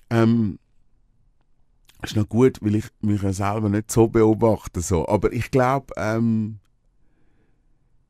Ähm, 0.09 0.59
ist 2.01 2.15
noch 2.15 2.27
gut, 2.27 2.59
weil 2.61 2.75
ich 2.75 2.85
mich 3.01 3.21
ja 3.21 3.33
selber 3.33 3.69
nicht 3.69 3.91
so 3.91 4.07
beobachte. 4.07 4.81
So. 4.81 5.07
Aber 5.07 5.31
ich 5.31 5.49
glaube, 5.51 5.93
ähm, 5.97 6.59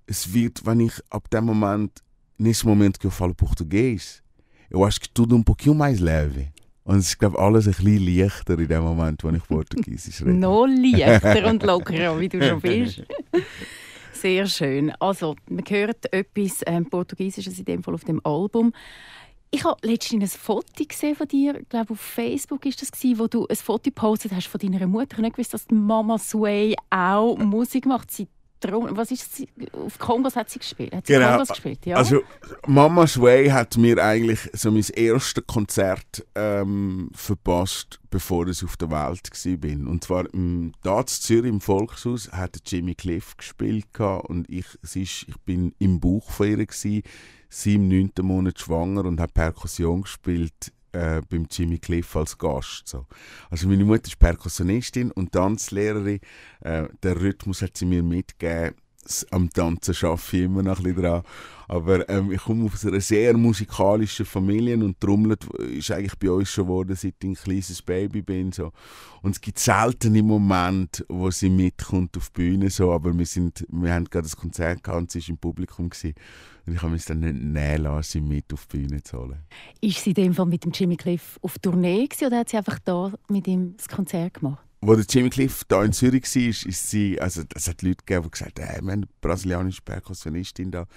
es 0.08 0.34
wird, 0.34 0.66
wenn 0.66 0.82
ich 0.82 0.94
ab 1.10 1.30
dem 1.30 1.46
Moment, 1.46 2.04
nesse 2.38 2.66
momento 2.66 3.00
que 3.00 3.08
eu 3.08 3.12
falo 3.12 3.34
português, 3.34 4.22
eu 4.70 4.84
acho 4.84 5.00
que 5.00 5.10
tudo 5.10 5.36
um 5.36 5.44
pouquinho 5.44 5.76
mais 5.76 6.00
leve. 6.00 6.53
Und 6.86 6.98
es 6.98 7.10
ist, 7.10 7.20
glaube 7.20 7.40
alles 7.40 7.66
ein 7.66 7.74
bisschen 7.74 8.18
leichter 8.18 8.60
in 8.60 8.68
dem 8.68 8.84
Moment, 8.84 9.24
wo 9.24 9.30
ich 9.30 9.44
Portugiesisch 9.44 10.22
rede. 10.26 10.34
Noch 10.34 10.66
leichter 10.68 11.50
und 11.50 11.64
lockerer, 11.64 12.20
wie 12.20 12.30
du 12.30 12.42
schon 12.42 12.60
bist. 12.60 13.04
Sehr 14.14 14.46
schön. 14.48 14.92
Also, 15.00 15.36
man 15.50 15.64
hört 15.68 16.12
etwas 16.14 16.62
ähm, 16.66 16.90
Portugiesisches 16.90 17.60
in 17.60 17.66
dem 17.66 17.84
Fall 17.84 17.94
auf 17.94 18.04
dem 18.04 18.22
Album. 18.26 18.74
Ich 19.52 19.64
habe 19.64 19.78
letztens 19.88 20.34
ein 20.34 20.40
Foto 20.40 20.84
gesehen 20.84 21.16
von 21.16 21.28
dir, 21.28 21.60
ich 21.60 21.70
glaube 21.70 21.94
auf 21.94 22.00
Facebook 22.00 22.66
ist 22.66 22.82
das 22.82 22.92
gewesen, 22.92 23.20
wo 23.20 23.28
du 23.28 23.46
ein 23.48 23.56
Foto 23.56 23.84
gepostet 23.84 24.32
hast 24.34 24.48
von 24.48 24.60
deiner 24.60 24.88
Mutter. 24.88 25.12
Ich 25.12 25.14
habe 25.14 25.22
nicht 25.24 25.36
gewusst, 25.36 25.54
dass 25.54 25.68
Mama 25.70 26.18
Sway 26.18 26.76
auch 26.90 27.38
Musik 27.38 27.86
macht. 27.86 28.10
Sie 28.10 28.28
was 28.72 29.12
ist 29.12 29.36
sie? 29.36 29.50
Auf 29.72 30.00
Kongos 30.00 30.36
hat 30.36 30.50
sie 30.50 30.60
gespielt. 30.60 30.94
Hat 30.94 31.08
sie 31.08 31.14
Genau. 31.14 31.30
Kongos 31.30 31.50
gespielt, 31.50 31.86
ja? 31.86 31.98
Also, 31.98 32.22
Mama 32.68 33.08
Sway 33.08 33.50
hat 33.50 33.78
mir 33.78 34.04
eigentlich 34.04 34.40
so 34.54 34.72
mein 34.72 34.86
erstes 34.94 35.46
Konzert 35.48 36.26
ähm, 36.36 37.10
verpasst, 37.14 38.00
bevor 38.10 38.48
ich 38.48 38.64
auf 38.64 38.78
der 38.78 38.92
Welt 38.92 39.30
war. 39.32 39.90
Und 39.90 40.04
zwar 40.04 40.34
im, 40.34 40.74
da 40.84 41.00
in 41.00 41.08
Zürich 41.08 41.52
im 41.52 41.62
Volkshaus 41.62 42.32
hat 42.32 42.58
Jimmy 42.66 42.96
Cliff 42.96 43.36
gespielt 43.38 44.00
und 44.00 44.50
ich, 44.50 44.66
es 44.82 44.96
ist, 44.96 45.26
ich 45.28 45.38
bin 45.46 45.74
im 45.80 46.00
Bauch 46.00 46.30
von 46.32 46.48
ihr 46.48 46.66
gewesen, 46.66 47.04
sie 47.50 47.76
im 47.76 47.88
neunten 47.88 48.26
Monat 48.26 48.60
schwanger 48.60 49.06
und 49.06 49.20
hat 49.20 49.34
Perkussion 49.34 50.04
gespielt 50.04 50.74
äh, 50.94 51.22
beim 51.30 51.48
Jimmy 51.50 51.80
Cliff 51.80 52.16
als 52.16 52.38
Gast. 52.38 52.88
So. 52.88 53.06
Also 53.50 53.68
meine 53.68 53.84
Mutter 53.84 54.06
ist 54.06 54.20
Perkussionistin 54.20 55.12
und 55.12 55.32
Tanzlehrerin. 55.32 56.20
Äh, 56.62 56.88
der 57.02 57.20
Rhythmus 57.20 57.62
hat 57.62 57.76
sie 57.78 57.86
mir 57.86 58.04
mitgegeben. 58.04 58.76
Am 59.32 59.50
Tanzen 59.50 59.96
arbeite 60.06 60.38
ich 60.38 60.44
immer 60.44 60.64
noch 60.64 60.78
ein 60.78 60.84
bisschen 60.84 61.02
dran. 61.02 61.24
Aber 61.68 62.08
ähm, 62.08 62.32
ich 62.32 62.42
komme 62.42 62.70
aus 62.72 62.86
einer 62.86 63.02
sehr 63.02 63.36
musikalischen 63.36 64.26
Familie 64.26 64.78
und 64.78 64.98
Trommelt 65.02 65.44
ist 65.60 65.92
eigentlich 65.92 66.18
bei 66.18 66.32
uns 66.32 66.50
schon 66.50 66.68
geworden, 66.68 66.96
seit 66.96 67.16
ich 67.22 67.30
ein 67.30 67.34
kleines 67.34 67.82
Baby 67.82 68.22
bin. 68.22 68.54
So. 68.54 68.72
Und 69.22 69.32
es 69.32 69.42
gibt 69.42 69.60
seltene 69.60 70.24
Momente, 70.24 71.06
wo 71.10 71.30
sie 71.32 71.50
mitkommt 71.50 72.16
auf 72.16 72.30
die 72.30 72.42
Bühne. 72.42 72.70
So. 72.70 72.94
Aber 72.94 73.18
wir, 73.18 73.26
sind, 73.26 73.66
wir 73.68 73.94
haben 73.94 74.06
gerade 74.06 74.28
ein 74.28 74.40
Konzert 74.40 74.84
gehabt 74.84 75.02
und 75.02 75.12
sie 75.12 75.22
war 75.22 75.30
im 75.30 75.38
Publikum. 75.38 75.90
Gewesen. 75.90 76.14
Und 76.66 76.76
ich 76.76 76.82
habe 76.82 76.94
mich 76.94 77.06
dann 77.06 77.20
nicht 77.20 77.36
nehmen 77.36 77.84
lassen, 77.84 78.12
sie 78.12 78.22
mit 78.22 78.54
auf 78.54 78.66
die 78.68 78.78
Bühne 78.78 79.04
zu 79.04 79.20
holen. 79.20 79.40
Ist 79.82 80.04
sie 80.04 80.12
in 80.12 80.16
dem 80.16 80.34
Fall 80.34 80.46
mit 80.46 80.64
dem 80.64 80.72
Jimmy 80.72 80.96
Cliff 80.96 81.38
auf 81.42 81.60
Tournee 81.60 82.08
gewesen, 82.08 82.28
oder 82.28 82.40
hat 82.40 82.50
sie 82.50 82.58
einfach 82.58 82.80
da 82.80 83.14
mit 83.28 83.48
ihm 83.48 83.76
das 83.76 83.88
Konzert 83.90 84.36
gemacht? 84.36 84.64
Wo 84.86 84.96
der 84.96 85.06
Jimmy 85.08 85.30
Cliff 85.30 85.64
da 85.70 85.82
in 85.82 85.94
Zürich 85.94 86.24
war, 86.24 86.42
ist, 86.42 86.66
ist 86.66 86.90
sie, 86.90 87.20
also 87.20 87.42
es 87.56 87.70
hat 87.70 87.82
Leute 87.84 88.04
gegeben, 88.06 88.24
die 88.24 88.32
gesagt 88.32 88.60
haben, 88.60 88.68
hey, 88.68 88.82
wir 88.82 88.92
haben 88.92 89.04
eine 89.04 89.08
brasilianische 89.22 89.82
Perkussionistin 89.82 90.72
da. 90.72 90.88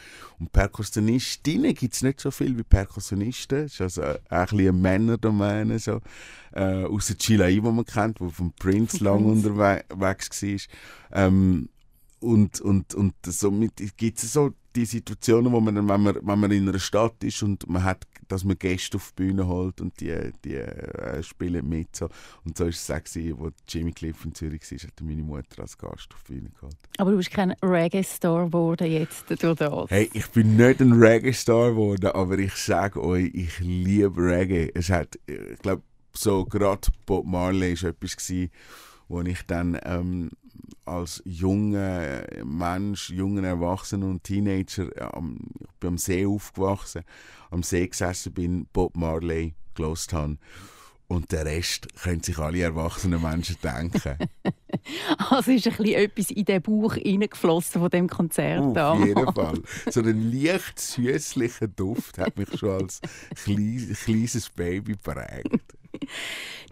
Und 0.40 0.50
Perkussionistinnen 0.50 1.72
gibt 1.72 1.94
es 1.94 2.02
nicht 2.02 2.20
so 2.20 2.32
viel 2.32 2.58
wie 2.58 2.64
Perkussionisten. 2.64 3.62
Das 3.62 3.74
ist 3.74 3.80
also 3.80 4.02
auch 4.02 4.16
ein 4.28 4.46
bisschen 4.46 4.58
eine 4.58 4.72
Männerdomäne, 4.72 5.78
so. 5.78 6.00
Äh, 6.52 6.82
außer 6.84 7.16
Chile, 7.16 7.48
die 7.48 7.60
man 7.60 7.84
kennt, 7.84 8.18
der 8.18 8.30
von 8.30 8.52
Prince 8.58 9.04
lang 9.04 9.24
unterwegs 9.24 10.42
war. 10.42 10.60
Ähm, 11.12 11.68
und, 12.18 12.60
und, 12.60 12.92
und 12.92 13.14
somit 13.24 13.96
gibt 13.96 14.20
es 14.20 14.32
so 14.32 14.52
die 14.76 14.84
Situationen, 14.84 15.50
wo 15.52 15.60
man, 15.60 15.76
wenn, 15.76 16.02
man, 16.02 16.18
wenn 16.20 16.38
man 16.38 16.50
in 16.50 16.68
einer 16.68 16.78
Stadt 16.78 17.24
ist 17.24 17.42
und 17.42 17.68
man 17.68 17.82
hat, 17.82 18.04
dass 18.28 18.44
man 18.44 18.58
Gäste 18.58 18.96
auf 18.96 19.12
die 19.12 19.24
Bühne 19.24 19.46
holt 19.46 19.80
und 19.80 19.98
die, 20.00 20.14
die 20.44 20.56
äh, 20.56 21.22
spielen 21.22 21.66
mit. 21.68 21.96
So. 21.96 22.08
Und 22.44 22.58
so 22.58 22.64
war 22.64 22.70
es 22.70 22.90
auch, 22.90 23.38
wo 23.38 23.50
Jimmy 23.66 23.92
Cliff 23.92 24.24
in 24.24 24.34
Zürich 24.34 24.70
war, 24.70 24.78
hat 24.78 25.00
meine 25.00 25.22
Mutter 25.22 25.62
als 25.62 25.78
Gast 25.78 26.08
auf 26.12 26.22
die 26.24 26.34
Bühne 26.34 26.50
geholt. 26.50 26.76
Aber 26.98 27.10
du 27.10 27.16
bist 27.16 27.30
kein 27.30 27.52
Reggae-Star 27.62 28.46
geworden 28.46 28.90
jetzt 28.90 29.30
durch 29.30 29.56
das. 29.56 29.90
Hey, 29.90 30.10
ich 30.12 30.28
bin 30.28 30.56
nicht 30.56 30.80
ein 30.80 30.92
Reggae-Star 30.92 31.70
geworden, 31.70 32.10
aber 32.10 32.38
ich 32.38 32.54
sage 32.54 33.02
euch, 33.02 33.30
ich 33.32 33.58
liebe 33.60 34.20
Reggae. 34.20 34.70
Es 34.74 34.90
hat, 34.90 35.18
äh, 35.26 35.54
ich 35.54 35.58
glaube, 35.60 35.82
so 36.12 36.44
gerade 36.44 36.88
Bob 37.06 37.26
Marley 37.26 37.80
war 37.82 37.90
etwas, 37.90 38.16
gewesen, 38.16 38.50
wo 39.08 39.22
ich 39.22 39.42
dann 39.46 39.78
ähm, 39.84 40.30
als 40.84 41.22
junger 41.24 42.24
Mensch, 42.44 43.10
junger 43.10 43.44
Erwachsener 43.44 44.06
und 44.06 44.24
Teenager 44.24 44.88
am, 45.14 45.38
ich 45.60 45.76
bin 45.80 45.88
am 45.88 45.98
See 45.98 46.26
aufgewachsen, 46.26 47.02
am 47.50 47.62
See 47.62 47.86
gesessen 47.86 48.32
bin, 48.32 48.66
Bob 48.72 48.96
Marley 48.96 49.54
gelost 49.74 50.12
habe. 50.12 50.38
Und 51.08 51.30
der 51.30 51.44
Rest 51.44 51.86
können 52.02 52.20
sich 52.20 52.36
alle 52.38 52.62
erwachsenen 52.62 53.22
Menschen 53.22 53.56
denken. 53.62 54.16
Also 55.18 55.50
ist 55.50 55.66
ein 55.66 55.74
bisschen 55.76 55.94
etwas 55.94 56.30
in 56.30 56.44
den 56.44 56.62
Bauch 56.62 56.96
reingeflossen 56.96 57.80
von 57.80 57.90
dem 57.90 58.08
Konzert 58.08 58.60
Auf 58.60 58.74
damals. 58.74 59.06
jeden 59.08 59.32
Fall. 59.34 59.62
So 59.90 60.00
ein 60.00 60.32
leicht 60.32 60.78
süßlicher 60.78 61.66
Duft 61.68 62.18
hat 62.18 62.36
mich 62.36 62.56
schon 62.56 62.82
als 62.82 63.00
klein, 63.42 63.96
kleines 64.04 64.48
Baby 64.50 64.94
prägt. 64.94 65.75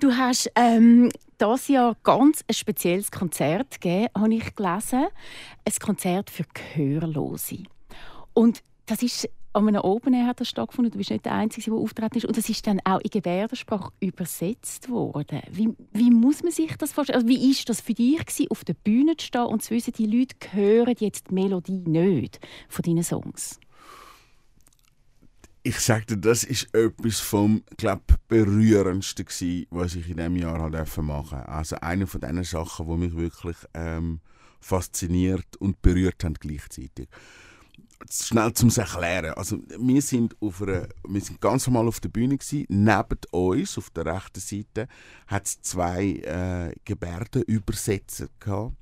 Du 0.01 0.13
hast 0.17 0.51
ähm, 0.55 1.11
das 1.39 1.69
Jahr 1.69 1.97
ganz 2.03 2.45
ein 2.49 2.55
spezielles 2.55 3.11
Konzert 3.11 3.81
gegeben, 3.81 4.09
habe 4.17 4.35
ich 4.35 4.55
gelesen. 4.55 5.07
Ein 5.65 5.73
Konzert 5.81 6.31
für 6.31 6.45
Gehörlose. 6.55 7.65
Und 8.33 8.63
das 8.87 9.03
ist 9.03 9.29
an 9.55 9.69
einem 9.69 9.83
Open 9.83 10.15
Air 10.15 10.27
hat 10.27 10.41
das 10.41 10.49
stattgefunden. 10.49 10.91
Du 10.91 10.99
bist 10.99 11.11
nicht 11.11 11.25
der 11.25 11.33
Einzige, 11.33 11.71
der 11.71 11.81
auftreten 11.81 12.19
ist. 12.19 12.25
Und 12.25 12.37
das 12.37 12.49
ist 12.49 12.67
dann 12.67 12.81
auch 12.85 13.01
in 13.01 13.11
Gebärdensprache 13.11 13.93
übersetzt 14.01 14.91
worden. 14.91 15.43
Wie, 15.51 15.71
wie 15.93 16.11
muss 16.11 16.43
man 16.43 16.51
sich 16.51 16.77
das 16.77 16.93
vorstellen? 16.93 17.23
Also 17.23 17.29
wie 17.29 17.51
ist 17.51 17.69
das 17.69 17.81
für 17.81 17.95
dich 17.95 18.19
gewesen, 18.19 18.49
auf 18.51 18.65
der 18.65 18.75
Bühne 18.75 19.17
zu 19.17 19.27
stehen 19.27 19.45
und 19.45 19.63
zu 19.63 19.71
wissen, 19.71 19.93
die 19.93 20.07
Leute 20.07 20.35
hören 20.51 20.97
jetzt 20.99 21.31
die 21.31 21.35
Melodie 21.35 21.85
nicht 21.87 22.41
von 22.69 22.83
deinen 22.83 23.05
Songs? 23.05 23.61
Ich 25.67 25.81
sagte, 25.81 26.19
das 26.19 26.45
ist 26.45 26.75
etwas 26.75 27.21
vom, 27.21 27.63
glaub, 27.79 28.03
berührendsten 28.29 29.25
gsi, 29.25 29.67
was 29.71 29.95
ich 29.95 30.11
in 30.11 30.19
diesem 30.19 30.37
Jahr 30.37 30.61
halt 30.61 30.97
machen. 30.99 31.39
Also 31.39 31.77
eine 31.77 32.07
von 32.07 32.21
diesen 32.21 32.45
Sachen, 32.45 32.87
die 32.87 32.97
mich 32.99 33.17
wirklich 33.17 33.57
ähm, 33.73 34.21
fasziniert 34.61 35.57
und 35.61 35.81
berührt 35.81 36.23
haben 36.23 36.35
gleichzeitig. 36.35 37.09
Schnell 38.11 38.53
zum 38.53 38.69
erklären. 38.69 39.33
Also 39.39 39.59
wir 39.79 40.03
sind 40.03 40.37
auf 40.39 40.61
einer, 40.61 40.87
wir 41.09 41.21
sind 41.23 41.41
ganz 41.41 41.67
normal 41.67 41.89
auf 41.89 42.01
der 42.01 42.11
Bühne 42.11 42.37
gsi. 42.37 42.67
Neben 42.69 43.19
uns 43.31 43.79
auf 43.79 43.89
der 43.89 44.05
rechten 44.05 44.41
Seite 44.41 44.87
hat 45.29 45.47
es 45.47 45.63
zwei 45.63 46.05
äh, 46.17 46.75
Gebärdenübersetzer 46.85 48.29
gehabt 48.39 48.77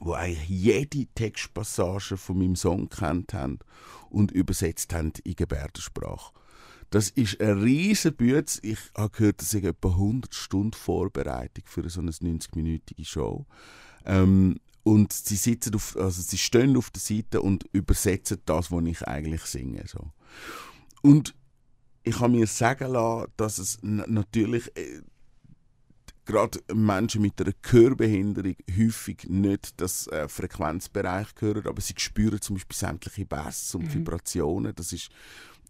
wo 0.00 0.12
eigentlich 0.12 0.48
jede 0.48 1.06
Textpassage 1.14 2.16
von 2.16 2.38
meinem 2.38 2.56
Song 2.56 2.88
kennt 2.88 3.34
haben 3.34 3.58
und 4.10 4.30
übersetzt 4.32 4.92
haben 4.92 5.12
in 5.24 5.34
Gebärdensprache. 5.34 6.32
Das 6.90 7.10
ist 7.10 7.40
eine 7.40 7.62
riesen 7.62 8.14
Bütze. 8.14 8.60
Ich 8.62 8.78
habe 8.96 9.10
gehört, 9.10 9.40
das 9.40 9.54
ist 9.54 9.64
etwa 9.64 9.88
100 9.88 10.34
Stunden 10.34 10.72
Vorbereitung 10.72 11.64
für 11.66 11.88
so 11.90 12.00
eine 12.00 12.12
90-minütige 12.12 13.04
Show. 13.04 13.44
Ähm, 14.04 14.60
und 14.84 15.12
sie 15.12 15.34
sitzen 15.34 15.74
auf, 15.74 15.96
also 15.96 16.22
sie 16.22 16.38
stehen 16.38 16.76
auf 16.76 16.90
der 16.90 17.00
Seite 17.00 17.42
und 17.42 17.64
übersetzen 17.72 18.38
das, 18.44 18.70
was 18.70 18.84
ich 18.84 19.02
eigentlich 19.02 19.42
singe. 19.42 19.84
So. 19.88 20.12
Und 21.02 21.34
ich 22.04 22.20
habe 22.20 22.32
mir 22.32 22.46
sagen 22.46 22.92
lassen, 22.92 23.32
dass 23.36 23.58
es 23.58 23.80
natürlich 23.82 24.70
äh, 24.76 25.02
gerade 26.26 26.58
Menschen 26.74 27.22
mit 27.22 27.40
einer 27.40 27.52
Gehörbehinderung 27.62 28.56
häufig 28.76 29.26
nicht 29.28 29.80
das 29.80 30.08
äh, 30.08 30.28
Frequenzbereich 30.28 31.28
hören, 31.38 31.66
aber 31.66 31.80
sie 31.80 31.94
spüren 31.96 32.40
zum 32.40 32.56
Beispiel 32.56 32.76
sämtliche 32.76 33.24
Bässe 33.24 33.78
und 33.78 33.94
Vibrationen. 33.94 34.74
Das 34.74 34.92
ist, 34.92 35.08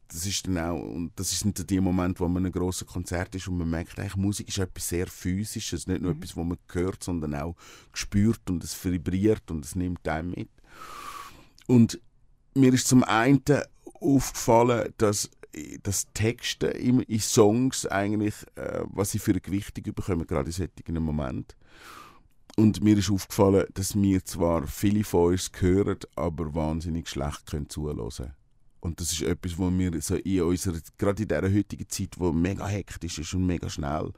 das 0.08 0.26
ist 0.26 0.46
dann 0.46 0.58
auch, 0.58 0.80
und 0.80 1.12
das 1.16 1.32
ist 1.32 1.44
dann 1.44 1.52
die 1.54 1.80
Moment, 1.80 2.18
wo 2.18 2.26
man 2.26 2.46
ein 2.46 2.52
grosses 2.52 2.86
Konzert 2.86 3.34
ist 3.34 3.46
und 3.48 3.58
man 3.58 3.70
merkt, 3.70 3.98
eigentlich, 3.98 4.16
Musik 4.16 4.48
ist 4.48 4.58
etwas 4.58 4.88
sehr 4.88 5.06
Physisches, 5.06 5.86
nicht 5.86 6.02
nur 6.02 6.12
etwas, 6.12 6.36
was 6.36 6.44
man 6.44 6.58
hört, 6.72 7.04
sondern 7.04 7.34
auch 7.34 7.54
spürt 7.92 8.48
und 8.48 8.64
es 8.64 8.82
vibriert 8.84 9.50
und 9.50 9.64
es 9.64 9.76
nimmt 9.76 10.08
einen 10.08 10.30
mit. 10.30 10.50
Und 11.66 12.00
mir 12.54 12.72
ist 12.72 12.88
zum 12.88 13.04
einen 13.04 13.42
aufgefallen, 14.00 14.92
dass 14.98 15.30
dass 15.82 16.12
Texte 16.12 16.68
in, 16.68 17.00
in 17.00 17.20
Songs 17.20 17.86
eigentlich, 17.86 18.34
äh, 18.56 18.80
was 18.84 19.10
sie 19.10 19.18
für 19.18 19.32
eine 19.32 19.40
Gewichtung 19.40 19.94
bekommen, 19.94 20.26
gerade 20.26 20.48
in 20.48 20.52
solchen 20.52 21.02
Moment. 21.02 21.56
Und 22.56 22.82
mir 22.82 22.96
ist 22.96 23.10
aufgefallen, 23.10 23.66
dass 23.74 23.94
wir 23.94 24.24
zwar 24.24 24.66
viele 24.66 25.04
von 25.04 25.32
uns 25.32 25.50
hören, 25.58 25.98
aber 26.14 26.54
wahnsinnig 26.54 27.08
schlecht 27.08 27.46
können 27.46 27.68
zuhören. 27.68 28.32
Und 28.80 29.00
das 29.00 29.12
ist 29.12 29.22
etwas, 29.22 29.58
wo 29.58 29.70
wir 29.70 30.00
so 30.00 30.16
in 30.16 30.42
unserer, 30.42 30.78
gerade 30.96 31.22
in 31.22 31.28
dieser 31.28 31.42
heutigen 31.42 31.88
Zeit, 31.88 32.14
wo 32.18 32.32
mega 32.32 32.66
hektisch 32.66 33.18
ist 33.18 33.34
und 33.34 33.46
mega 33.46 33.68
schnell, 33.68 34.12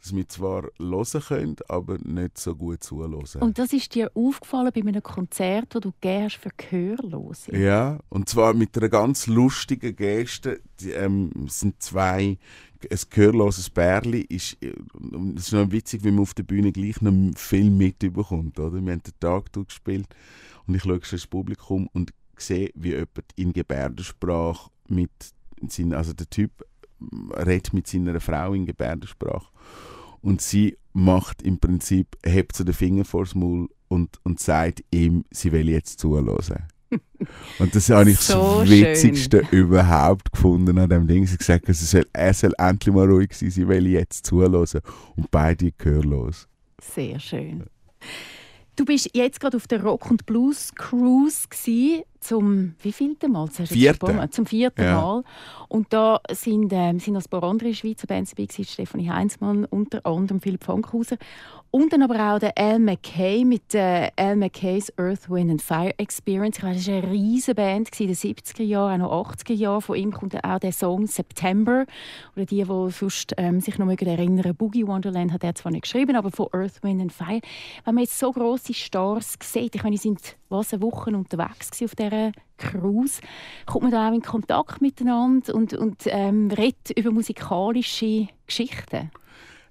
dass 0.00 0.14
wir 0.14 0.28
zwar 0.28 0.68
hören 0.78 1.22
können, 1.22 1.56
aber 1.68 1.98
nicht 1.98 2.38
so 2.38 2.54
gut 2.54 2.82
zuhören. 2.82 3.40
Und 3.40 3.58
das 3.58 3.72
ist 3.72 3.94
dir 3.94 4.10
aufgefallen 4.14 4.70
bei 4.74 4.80
einem 4.80 5.02
Konzert, 5.02 5.74
das 5.74 5.82
du 5.82 5.92
hast 6.02 6.36
für 6.36 6.50
Gehörlose? 6.56 7.56
Ja, 7.56 7.98
und 8.08 8.28
zwar 8.28 8.54
mit 8.54 8.76
einer 8.76 8.88
ganz 8.88 9.26
lustigen 9.26 9.96
Geste. 9.96 10.60
Die, 10.80 10.90
ähm, 10.90 11.30
es 11.46 11.60
sind 11.60 11.82
zwei, 11.82 12.38
ein 12.90 12.98
gehörloses 13.10 13.70
Bärli. 13.70 14.20
Ist, 14.20 14.62
äh, 14.62 14.74
es 15.36 15.46
ist 15.46 15.52
noch 15.52 15.70
witzig, 15.70 16.04
wie 16.04 16.10
man 16.10 16.22
auf 16.22 16.34
der 16.34 16.44
Bühne 16.44 16.72
gleich 16.72 17.00
noch 17.00 17.36
viel 17.36 17.70
mitbekommt. 17.70 18.58
Oder? 18.60 18.84
Wir 18.84 18.92
haben 18.92 19.02
den 19.02 19.18
Tag 19.18 19.52
durchgespielt 19.52 20.08
und 20.66 20.74
ich 20.74 20.82
schaue 20.82 21.00
ins 21.10 21.26
Publikum 21.26 21.88
und 21.92 22.12
sehe, 22.36 22.70
wie 22.74 22.90
jemand 22.90 23.32
in 23.36 23.52
Gebärdensprache 23.52 24.70
mit 24.88 25.10
seinen, 25.68 25.94
also 25.94 26.12
der 26.12 26.28
Typ 26.28 26.64
redet 27.36 27.72
mit 27.72 27.86
seiner 27.86 28.20
Frau 28.20 28.54
in 28.54 28.66
Gebärdensprache 28.66 29.46
und 30.22 30.40
sie 30.40 30.76
macht 30.92 31.42
im 31.42 31.58
Prinzip, 31.58 32.16
hebt 32.24 32.56
so 32.56 32.64
den 32.64 32.74
Finger 32.74 33.04
vors 33.04 33.34
Maul 33.34 33.68
und, 33.88 34.18
und 34.24 34.40
sagt 34.40 34.82
ihm, 34.90 35.24
sie 35.30 35.52
will 35.52 35.68
jetzt 35.68 36.00
zuhören. 36.00 36.64
Und 37.58 37.74
das 37.74 37.90
habe 37.90 38.10
ich 38.10 38.20
So 38.20 38.60
das 38.60 38.70
Witzigste 38.70 39.42
überhaupt 39.50 40.32
gefunden 40.32 40.78
an 40.78 40.88
dem 40.88 41.08
Ding. 41.08 41.26
Sie 41.26 41.36
gesagt, 41.36 41.68
es 41.68 41.90
soll, 41.90 42.06
er 42.12 42.32
soll 42.32 42.52
endlich 42.58 42.94
mal 42.94 43.10
ruhig 43.10 43.32
sein, 43.32 43.50
sie 43.50 43.66
will 43.66 43.88
jetzt 43.88 44.24
zuhören. 44.24 44.54
Und 45.16 45.30
beide 45.32 45.72
gehörlos. 45.72 46.46
Sehr 46.80 47.18
schön. 47.18 47.64
Du 48.76 48.84
bist 48.84 49.10
jetzt 49.14 49.40
gerade 49.40 49.56
auf 49.56 49.66
der 49.66 49.82
Rock 49.82 50.10
und 50.10 50.26
Blues 50.26 50.72
Cruise 50.74 51.48
zum 52.20 52.74
wievielten 52.82 53.32
Mal? 53.32 53.48
Das 53.56 53.68
Vierten. 53.68 54.30
Zum 54.30 54.46
vierten 54.46 54.82
Ja. 54.82 55.00
Mal. 55.00 55.24
Und 55.68 55.92
da 55.92 56.20
sind, 56.30 56.72
ähm, 56.72 56.98
sind 57.00 57.14
noch 57.14 57.22
ein 57.24 57.30
paar 57.30 57.44
andere 57.44 57.74
Schweizer 57.74 58.06
Bands 58.06 58.30
dabei 58.30 58.46
gewesen, 58.46 58.64
Stefanie 58.64 59.10
Heinzmann, 59.10 59.64
unter 59.64 60.04
anderem 60.06 60.40
Philipp 60.40 60.64
Fankhauser. 60.64 61.16
Und 61.72 61.92
dann 61.92 62.02
aber 62.02 62.34
auch 62.34 62.38
der 62.38 62.56
Al 62.56 62.78
McKay 62.78 63.44
mit 63.44 63.74
äh, 63.74 64.10
Al 64.16 64.36
McKays 64.36 64.90
Earth, 64.96 65.28
Wind 65.28 65.50
and 65.50 65.60
Fire 65.60 65.92
Experience. 65.98 66.58
Ich 66.58 66.64
weiß, 66.64 66.76
das 66.76 66.88
war 66.88 67.02
eine 67.02 67.10
riesige 67.10 67.54
Band 67.54 68.00
in 68.00 68.06
den 68.06 68.16
70er 68.16 68.62
Jahren, 68.62 69.02
auch 69.02 69.26
noch 69.26 69.34
80er 69.34 69.52
Jahren. 69.52 69.82
Von 69.82 69.96
ihm 69.96 70.10
kommt 70.10 70.42
auch 70.42 70.58
der 70.58 70.72
Song 70.72 71.06
September. 71.06 71.84
Oder 72.34 72.46
die, 72.46 72.64
die 72.64 72.90
sonst, 72.92 73.34
ähm, 73.36 73.60
sich 73.60 73.76
noch 73.78 73.84
mögen 73.84 74.08
erinnern 74.08 74.54
Boogie 74.54 74.86
Wonderland 74.86 75.32
hat 75.32 75.44
er 75.44 75.54
zwar 75.54 75.72
nicht 75.72 75.82
geschrieben, 75.82 76.16
aber 76.16 76.30
von 76.30 76.48
Earth, 76.52 76.82
Wind 76.82 77.02
and 77.02 77.12
Fire. 77.12 77.40
Wenn 77.84 77.94
man 77.94 78.04
jetzt 78.04 78.18
so 78.18 78.32
grosse 78.32 78.72
Stars 78.72 79.36
sieht, 79.42 79.74
ich 79.74 79.82
meine, 79.82 79.96
die 79.96 80.02
sind 80.02 80.36
was, 80.48 80.72
eine 80.72 80.82
Woche 80.82 81.10
unterwegs 81.10 81.70
auf 81.82 81.94
dieser 82.10 82.32
Cruise, 82.58 83.20
kommt 83.66 83.84
man 83.84 83.92
da 83.92 84.08
auch 84.08 84.14
in 84.14 84.22
Kontakt 84.22 84.80
miteinander 84.80 85.54
und, 85.54 85.74
und 85.74 86.02
ähm, 86.06 86.50
redet 86.50 86.96
über 86.96 87.10
musikalische 87.10 88.28
Geschichten. 88.46 89.10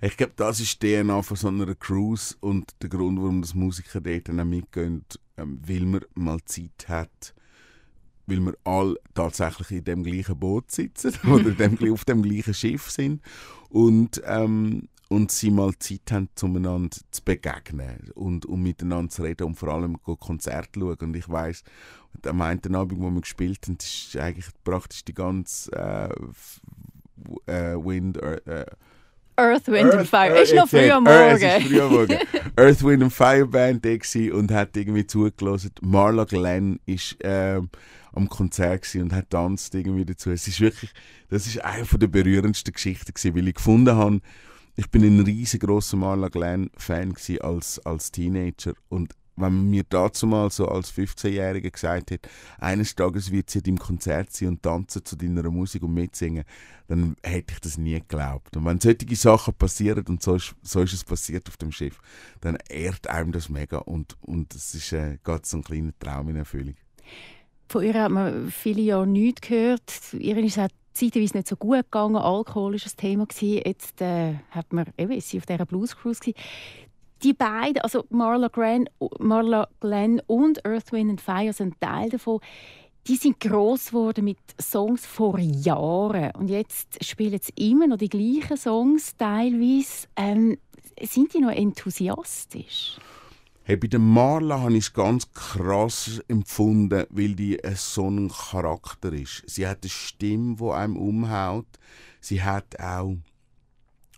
Ich 0.02 0.18
glaube, 0.18 0.34
das 0.36 0.60
ist 0.60 0.82
die 0.82 1.02
DNA 1.02 1.22
von 1.22 1.38
so 1.38 1.48
einer 1.48 1.74
Cruise 1.74 2.36
und 2.42 2.76
der 2.82 2.90
Grund, 2.90 3.20
warum 3.20 3.42
das 3.42 3.56
Musiker 3.56 4.02
dort 4.02 4.30
auch 4.30 4.44
mitgehen, 4.44 5.06
ähm, 5.38 5.60
weil 5.66 5.82
man 5.82 6.06
mal 6.14 6.40
Zeit 6.46 6.88
hat, 6.88 7.34
weil 8.28 8.40
wir 8.40 8.54
alle 8.66 8.96
tatsächlich 9.14 9.72
in 9.72 9.84
dem 9.84 10.04
gleichen 10.04 10.38
Boot 10.38 10.70
sitzen 10.70 11.14
oder 11.32 11.52
dem, 11.52 11.78
auf 11.92 12.06
dem 12.06 12.22
gleichen 12.22 12.54
Schiff 12.54 12.92
sind 12.92 13.22
und, 13.70 14.22
ähm, 14.26 14.90
und 15.10 15.32
sie 15.32 15.50
mal 15.50 15.74
Zeit 15.80 16.12
haben, 16.12 16.30
zueinander 16.36 16.98
zu 17.12 17.24
begegnen 17.24 18.12
und 18.16 18.46
um 18.46 18.62
miteinander 18.62 19.10
zu 19.10 19.24
reden 19.24 19.48
und 19.48 19.56
vor 19.56 19.70
allem 19.70 20.02
Konzerte 20.02 20.80
schauen. 20.80 20.98
Und 21.00 21.16
ich 21.16 21.30
weiss, 21.30 21.64
am 22.26 22.42
einen 22.42 22.76
Abend, 22.76 23.00
wo 23.00 23.10
wir 23.10 23.22
gespielt 23.22 23.60
haben, 23.68 23.78
ist 23.82 24.18
eigentlich 24.18 24.48
praktisch 24.64 25.04
die 25.06 25.14
ganze 25.14 25.72
äh, 25.72 27.52
äh, 27.52 27.76
Wind... 27.76 28.18
Äh, 28.18 28.66
Earth, 29.38 29.68
Wind 29.68 29.94
and 29.94 30.08
Fire. 30.08 30.32
Earth- 30.32 30.44
ist 30.44 30.56
noch 30.56 30.70
früh 30.70 30.90
am 30.90 31.06
Earth- 31.08 31.42
Morgen. 31.42 31.62
früh 31.68 31.82
am 31.82 31.92
Morgen. 31.92 32.18
Earth, 32.56 32.84
Wind 32.84 33.04
and 33.04 33.14
Fire 33.14 33.46
Band 33.46 33.86
und 34.32 34.52
hat 34.52 34.78
irgendwie 34.78 35.06
zugelassen. 35.06 35.72
Marla 35.82 36.24
Glenn 36.24 36.80
ist 36.86 37.18
ähm, 37.22 37.70
am 38.14 38.30
Konzert 38.30 38.88
und 38.96 39.12
hat 39.12 39.30
tanzt 39.32 39.76
irgendwie 39.76 40.06
dazu. 40.06 40.32
Es 40.32 40.48
ist 40.48 40.62
wirklich, 40.62 40.92
das 41.30 41.48
ist 41.48 41.64
eine 41.64 41.86
der 41.86 42.08
berührendsten 42.08 42.74
Geschichten 42.74 43.14
gsi, 43.14 43.36
weil 43.36 43.50
ich 43.50 43.56
gefunden 43.56 43.96
habe, 43.96 44.22
ich 44.78 44.90
bin 44.90 45.04
ein 45.04 45.20
riesengroßer 45.24 45.98
Marla 45.98 46.30
Glenn 46.30 46.70
Fan 46.78 47.14
als 47.42 47.80
als 47.86 48.12
Teenager 48.12 48.74
und 48.90 49.14
wenn 49.36 49.70
mir 49.70 49.84
dazu 49.88 50.28
mal 50.28 50.50
so 50.50 50.68
als 50.68 50.94
15-Jähriger 50.94 51.72
gesagt 51.72 52.12
hat, 52.12 52.22
eines 52.58 52.96
Tages 52.96 53.32
wird 53.32 53.50
sie 53.50 53.60
im 53.66 53.78
Konzert 53.78 54.32
sein 54.32 54.50
und 54.50 54.64
tanzen 54.64 55.04
zu 55.04 55.16
deiner 55.16 55.50
Musik 55.50 55.84
und 55.84 55.94
mitsingen, 55.94 56.46
dann 56.88 57.16
hätte 57.24 57.54
ich 57.54 57.60
das 57.60 57.78
nie 57.78 57.96
geglaubt. 57.96 58.56
Und 58.56 58.66
wenn 58.66 58.80
solche 58.80 59.16
Sachen 59.16 59.54
passieren, 59.54 60.06
und 60.08 60.22
so 60.22 60.36
ist, 60.36 60.56
so 60.62 60.82
ist 60.82 60.94
es 60.94 61.04
passiert 61.04 61.48
auf 61.48 61.58
dem 61.58 61.72
Schiff, 61.72 62.00
dann 62.42 62.58
ehrt 62.70 63.08
einem 63.08 63.32
das 63.32 63.50
mega 63.50 63.78
und, 63.80 64.16
und 64.22 64.54
es 64.54 64.76
ist 64.76 64.94
äh, 64.94 65.18
gerade 65.24 65.46
so 65.46 65.58
ein 65.58 65.64
kleiner 65.64 65.92
Traum 66.00 66.30
in 66.30 66.38
Erfüllung. 66.38 66.76
Von 67.68 67.84
ihr 67.84 67.96
hat 67.96 68.12
man 68.12 68.52
viele 68.52 68.82
Jahre 68.82 69.08
nichts 69.08 69.42
gehört. 69.42 70.14
Ihr 70.14 70.38
ist 70.38 70.58
es 70.58 70.70
zeitweise 70.96 71.38
nicht 71.38 71.48
so 71.48 71.56
gut 71.56 71.84
gegangen. 71.84 72.16
Alkohol 72.16 72.74
war 72.74 72.80
ein 72.80 72.98
Thema. 72.98 73.28
Jetzt 73.40 74.02
äh, 74.02 74.36
hat 74.52 74.72
man, 74.74 74.86
eben, 74.98 75.12
ist 75.12 75.30
sie 75.30 75.38
auf 75.38 75.46
dieser 75.46 75.66
Blues 75.66 75.96
Cruise. 75.96 76.22
Die 77.26 77.34
beiden, 77.34 77.80
also 77.80 78.06
Marla, 78.12 78.50
Glenn, 78.50 78.88
Marla 79.18 79.68
Glenn 79.80 80.22
und 80.28 80.64
Earth, 80.64 80.92
Wind 80.92 81.10
and 81.10 81.22
Fire 81.22 81.54
sind 81.54 81.82
Teil 81.82 82.10
davon. 82.10 82.40
Die 83.08 83.16
sind 83.16 83.40
gross 83.40 83.88
geworden 83.88 84.26
mit 84.26 84.38
Songs 84.62 85.08
vor 85.08 85.40
Jahren. 85.40 86.30
Und 86.36 86.52
jetzt 86.52 87.04
spielen 87.04 87.40
sie 87.42 87.72
immer 87.72 87.88
noch 87.88 87.98
die 87.98 88.10
gleichen 88.10 88.58
Songs 88.58 89.18
teilweise. 89.18 90.08
Ähm, 90.16 90.60
sind 91.02 91.34
die 91.34 91.40
noch 91.40 91.50
enthusiastisch? 91.50 93.00
Hey, 93.64 93.78
bei 93.78 93.98
Marla 93.98 94.60
habe 94.62 94.74
ich 94.74 94.86
es 94.86 94.94
ganz 94.94 95.28
krass 95.34 96.22
empfunden, 96.28 97.08
weil 97.10 97.34
die 97.34 97.60
so 97.74 98.08
ein 98.08 98.30
Charakter 98.30 99.12
ist. 99.12 99.42
Sie 99.48 99.68
hat 99.68 99.80
eine 99.82 99.90
Stimme, 99.90 100.58
die 100.58 100.70
einem 100.70 100.96
umhaut. 100.96 101.66
Sie 102.22 102.44
hat 102.44 102.80
auch 102.80 103.18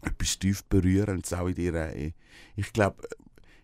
etwas 0.02 0.39
tief 0.39 0.65
Berührendes 0.65 1.32
auch 1.32 1.48
in 1.48 1.56
ihrer... 1.56 1.93
Ich 2.56 2.73
glaube, 2.73 3.08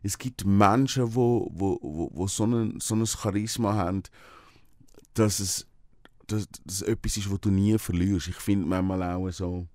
es 0.01 0.17
gibt 0.17 0.45
Menschen, 0.45 1.15
wo, 1.15 1.49
wo, 1.51 1.79
wo, 1.81 2.09
wo 2.13 2.27
so, 2.27 2.45
ein, 2.45 2.79
so 2.79 2.95
ein 2.95 3.05
Charisma 3.05 3.73
haben, 3.73 4.03
dass 5.13 5.39
es 5.39 5.67
dass, 6.27 6.47
dass 6.65 6.81
etwas 6.81 7.17
ist, 7.17 7.29
was 7.29 7.41
du 7.41 7.49
nie 7.49 7.77
verlierst. 7.77 8.29
Ich 8.29 8.37
finde 8.37 8.65
manchmal 8.65 9.03
auch 9.03 9.29
so... 9.29 9.67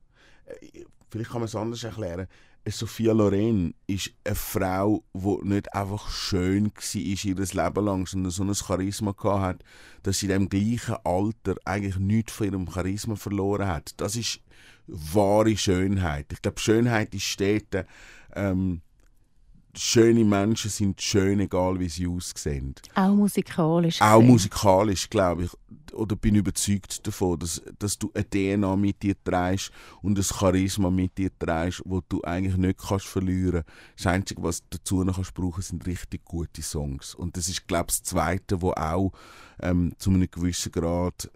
äh, 0.46 0.84
Vielleicht 1.10 1.30
kann 1.30 1.40
man 1.40 1.46
es 1.46 1.54
anders 1.54 1.84
erklären. 1.84 2.26
Sophia 2.68 3.12
Loren 3.12 3.74
ist 3.86 4.10
eine 4.24 4.34
Frau, 4.34 5.02
die 5.14 5.48
nicht 5.48 5.72
einfach 5.72 6.10
schön 6.10 6.66
war 6.66 7.00
ihr 7.00 7.34
Leben 7.34 7.84
lang, 7.84 8.06
sondern 8.06 8.30
so 8.30 8.42
ein 8.42 8.54
Charisma 8.54 9.14
hat, 9.40 9.64
dass 10.02 10.18
sie 10.18 10.26
in 10.26 10.32
dem 10.32 10.48
gleichen 10.50 10.96
Alter 11.04 11.56
eigentlich 11.64 11.96
nichts 11.96 12.32
von 12.32 12.46
ihrem 12.46 12.70
Charisma 12.70 13.16
verloren 13.16 13.68
hat. 13.68 13.94
Das 13.96 14.16
ist 14.16 14.40
wahre 14.86 15.56
Schönheit. 15.56 16.26
Ich 16.30 16.42
glaube, 16.42 16.60
Schönheit 16.60 17.14
ist 17.14 17.24
steht. 17.24 17.86
Ähm, 18.34 18.82
schöne 19.78 20.24
Menschen 20.24 20.70
sind 20.70 21.00
schön, 21.00 21.40
egal 21.40 21.78
wie 21.78 21.88
sie 21.88 22.06
aussehen. 22.06 22.74
Auch 22.94 23.14
musikalisch. 23.14 24.00
Auch 24.00 24.18
gesehen. 24.18 24.32
musikalisch, 24.32 25.10
glaube 25.10 25.44
ich, 25.44 25.50
oder 25.92 26.16
bin 26.16 26.34
überzeugt 26.34 27.06
davon, 27.06 27.38
dass, 27.38 27.62
dass 27.78 27.98
du 27.98 28.10
eine 28.14 28.28
DNA 28.28 28.76
mit 28.76 29.02
dir 29.02 29.14
trägst 29.22 29.70
und 30.02 30.18
ein 30.18 30.24
Charisma 30.24 30.90
mit 30.90 31.16
dir 31.18 31.30
trägst, 31.38 31.82
wo 31.84 32.00
du 32.08 32.22
eigentlich 32.22 32.56
nicht 32.56 32.78
kannst 32.78 33.06
verlieren 33.06 33.64
kannst. 33.64 34.04
Das 34.04 34.06
Einzige, 34.06 34.42
was 34.42 34.60
du 34.60 34.78
dazu 34.78 35.04
noch 35.04 35.16
kannst 35.16 35.34
brauchen, 35.34 35.62
sind 35.62 35.86
richtig 35.86 36.24
gute 36.24 36.62
Songs. 36.62 37.14
Und 37.14 37.36
das 37.36 37.48
ist, 37.48 37.66
glaube 37.66 37.86
ich, 37.90 37.98
das 37.98 38.02
Zweite, 38.02 38.60
wo 38.62 38.72
auch 38.72 39.12
ähm, 39.60 39.92
zu 39.98 40.10
einem 40.10 40.30
gewissen 40.30 40.72
Grad, 40.72 41.30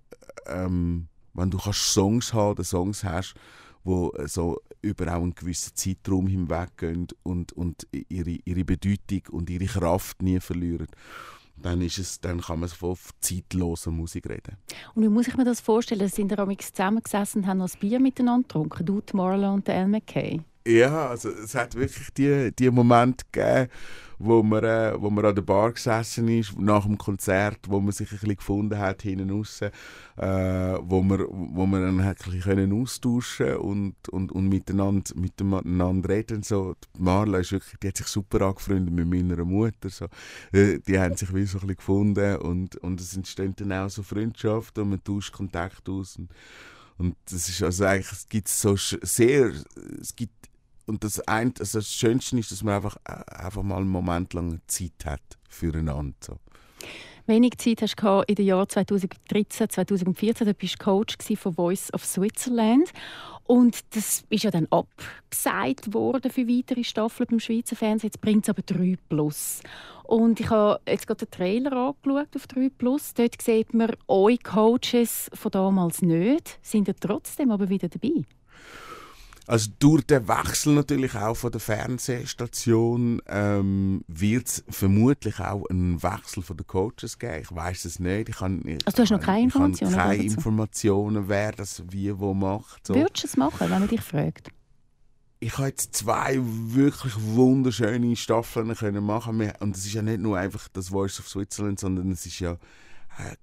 ähm, 0.46 1.08
wenn 1.34 1.50
du 1.50 1.58
kannst 1.58 1.92
Songs 1.92 2.32
haben 2.32 2.62
Songs 2.64 3.04
hast, 3.04 3.34
wo 3.84 4.10
äh, 4.12 4.28
so 4.28 4.60
über 4.80 5.08
auch 5.14 5.22
einen 5.22 5.34
gewissen 5.34 5.74
Zeitraum 5.74 6.26
hinweg 6.26 6.76
gehen 6.76 7.08
und, 7.22 7.52
und 7.52 7.86
ihre, 8.08 8.38
ihre 8.44 8.64
Bedeutung 8.64 9.22
und 9.30 9.50
ihre 9.50 9.66
Kraft 9.66 10.22
nie 10.22 10.40
verlieren, 10.40 10.88
dann, 11.56 11.80
ist 11.80 11.98
es, 11.98 12.20
dann 12.20 12.40
kann 12.40 12.60
man 12.60 12.68
von 12.68 12.96
zeitloser 13.20 13.90
Musik 13.90 14.28
reden. 14.28 14.56
Und 14.94 15.02
wie 15.04 15.08
muss 15.08 15.28
ich 15.28 15.36
mir 15.36 15.44
das 15.44 15.60
vorstellen? 15.60 16.08
Sind 16.08 16.36
amigs 16.38 16.72
zusammengesessen 16.72 17.42
und 17.42 17.46
haben 17.46 17.58
noch 17.58 17.72
ein 17.72 17.80
Bier 17.80 18.00
miteinander 18.00 18.42
getrunken? 18.42 18.86
Du, 18.86 19.02
Marla 19.12 19.52
und 19.52 19.68
der 19.68 19.76
Al 19.76 19.88
McKay? 19.88 20.40
Ja, 20.66 21.08
also 21.08 21.30
es 21.30 21.54
hat 21.54 21.74
wirklich 21.74 22.10
die, 22.12 22.52
die 22.56 22.70
Momente 22.70 23.24
gegeben, 23.32 23.68
wo 24.18 24.44
man, 24.44 24.62
äh, 24.62 24.92
wo 24.96 25.10
man 25.10 25.24
an 25.24 25.34
der 25.34 25.42
Bar 25.42 25.72
gesessen 25.72 26.28
ist, 26.28 26.56
nach 26.56 26.84
dem 26.84 26.96
Konzert, 26.96 27.58
wo 27.66 27.80
man 27.80 27.90
sich 27.90 28.12
ein 28.12 28.18
bisschen 28.18 28.36
gefunden 28.36 28.78
hat, 28.78 29.02
hinten 29.02 29.30
raus, 29.30 29.60
äh, 29.60 29.70
wo, 30.80 31.02
man, 31.02 31.26
wo 31.28 31.66
man 31.66 31.82
dann 31.82 32.00
ein 32.00 32.14
bisschen 32.14 32.80
austauschen 32.80 33.56
und, 33.56 34.08
und, 34.10 34.30
und 34.30 34.48
miteinander, 34.48 35.12
miteinander 35.16 36.08
reden. 36.08 36.44
So, 36.44 36.76
die 36.96 37.02
Marla 37.02 37.38
ist 37.38 37.50
wirklich, 37.50 37.80
die 37.82 37.88
hat 37.88 37.96
sich 37.96 38.06
super 38.06 38.42
angefreundet 38.42 38.94
mit 38.94 39.08
meiner 39.08 39.44
Mutter. 39.44 39.90
So. 39.90 40.06
Äh, 40.52 40.78
Die 40.78 40.98
haben 41.00 41.16
sich 41.16 41.34
wie 41.34 41.44
so 41.44 41.58
ein 41.58 41.62
bisschen 41.62 41.76
gefunden 41.78 42.36
und, 42.36 42.76
und 42.76 43.00
es 43.00 43.16
entstehen 43.16 43.54
dann 43.56 43.72
auch 43.72 43.90
so 43.90 44.04
Freundschaften 44.04 44.84
und 44.84 44.90
man 44.90 45.02
tauscht 45.02 45.32
Kontakt 45.32 45.88
aus. 45.88 46.16
Und, 46.16 46.30
und 46.98 47.16
das 47.28 47.48
ist 47.48 47.60
also 47.64 47.84
eigentlich, 47.84 48.12
es 48.12 48.28
gibt 48.28 48.46
so 48.46 48.76
sehr, 48.76 49.50
es 50.00 50.14
gibt 50.14 50.51
und 50.86 51.04
das, 51.04 51.20
ein, 51.20 51.54
also 51.58 51.78
das 51.78 51.92
Schönste 51.92 52.38
ist, 52.38 52.50
dass 52.50 52.62
man 52.62 52.74
einfach, 52.74 52.96
äh, 53.04 53.44
einfach 53.44 53.62
mal 53.62 53.78
einen 53.78 53.88
Moment 53.88 54.34
lang 54.34 54.60
Zeit 54.66 55.04
hat 55.04 55.38
füreinander. 55.48 56.14
So. 56.20 56.38
Wenig 57.26 57.56
Zeit 57.58 57.82
hast 57.82 58.02
du 58.02 58.24
in 58.26 58.34
den 58.34 58.46
Jahren 58.46 58.68
2013, 58.68 59.70
2014. 59.70 60.46
Du 60.46 60.54
bist 60.54 60.78
Coach 60.80 61.18
gewesen 61.18 61.36
von 61.36 61.54
Voice 61.54 61.94
of 61.94 62.04
Switzerland. 62.04 62.92
Und 63.44 63.94
das 63.94 64.24
ist 64.28 64.44
ja 64.44 64.50
dann 64.50 64.66
abgesagt 64.70 65.94
worden 65.94 66.30
für 66.30 66.48
weitere 66.48 66.84
Staffeln 66.84 67.28
beim 67.28 67.40
Schweizer 67.40 67.76
Fernsehen. 67.76 68.08
Jetzt 68.08 68.20
bringt 68.20 68.44
es 68.44 68.50
aber 68.50 68.62
3 68.62 68.96
Plus. 69.08 69.60
Und 70.04 70.40
ich 70.40 70.50
habe 70.50 70.80
jetzt 70.88 71.06
gerade 71.06 71.26
den 71.26 71.30
Trailer 71.30 71.72
angeschaut 71.72 72.34
auf 72.34 72.46
3 72.46 72.70
Plus. 72.76 73.14
Dort 73.14 73.40
sieht 73.40 73.72
man 73.72 73.92
eure 74.08 74.38
Coaches 74.38 75.30
von 75.32 75.50
damals 75.50 76.02
nicht, 76.02 76.58
sind 76.62 76.88
ja 76.88 76.94
trotzdem 76.98 77.50
aber 77.50 77.68
wieder 77.68 77.88
dabei. 77.88 78.24
Also 79.46 79.70
durch 79.78 80.04
den 80.06 80.28
Wechsel 80.28 80.74
natürlich 80.74 81.14
auch 81.14 81.34
von 81.34 81.50
der 81.50 81.60
Fernsehstation 81.60 83.20
ähm, 83.26 84.04
wird 84.06 84.46
es 84.46 84.64
vermutlich 84.68 85.40
auch 85.40 85.64
einen 85.68 86.02
Wechsel 86.02 86.42
von 86.42 86.56
den 86.56 86.66
Coaches 86.66 87.18
geben. 87.18 87.42
Ich 87.42 87.54
weiß 87.54 87.84
es 87.84 87.98
nicht. 87.98 88.28
Ich 88.28 88.36
kann, 88.36 88.62
ich, 88.66 88.86
also 88.86 88.96
du 88.96 89.02
hast 89.02 89.10
noch 89.10 89.20
keine 89.20 89.42
Informationen? 89.42 89.92
Ich 89.92 89.98
keine 89.98 90.22
Informationen, 90.22 91.28
wer 91.28 91.52
das 91.52 91.82
wie 91.90 92.16
wo 92.18 92.34
macht. 92.34 92.86
So. 92.86 92.94
Würdest 92.94 93.24
du 93.24 93.26
es 93.26 93.36
machen, 93.36 93.58
wenn 93.60 93.80
man 93.80 93.88
dich 93.88 94.00
fragt? 94.00 94.50
ich 95.42 95.58
habe 95.58 95.68
jetzt 95.68 95.96
zwei 95.96 96.38
wirklich 96.40 97.14
wunderschöne 97.18 98.14
Staffeln 98.14 98.76
können 98.76 99.04
machen 99.04 99.52
und 99.58 99.76
es 99.76 99.84
ist 99.84 99.92
ja 99.92 100.02
nicht 100.02 100.20
nur 100.20 100.38
einfach 100.38 100.68
das 100.68 100.90
Voice 100.90 101.18
of 101.18 101.28
Switzerland, 101.28 101.80
sondern 101.80 102.12
es 102.12 102.24
ist 102.26 102.38
ja 102.38 102.58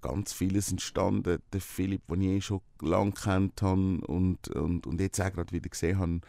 ganz 0.02 0.34
vieles 0.34 0.72
entstanden. 0.72 1.42
Der 1.54 1.62
Philipp, 1.62 2.08
den 2.08 2.22
ich 2.22 2.28
eh 2.30 2.42
schon 2.42 2.62
lange 2.82 3.12
kennt 3.12 3.62
habe 3.62 4.00
und, 4.08 4.48
und, 4.50 4.88
und 4.88 5.02
jetzt 5.02 5.22
auch 5.22 5.32
gerade 5.32 5.52
wieder 5.52 5.70
gesehen 5.70 6.00
habe 6.00 6.22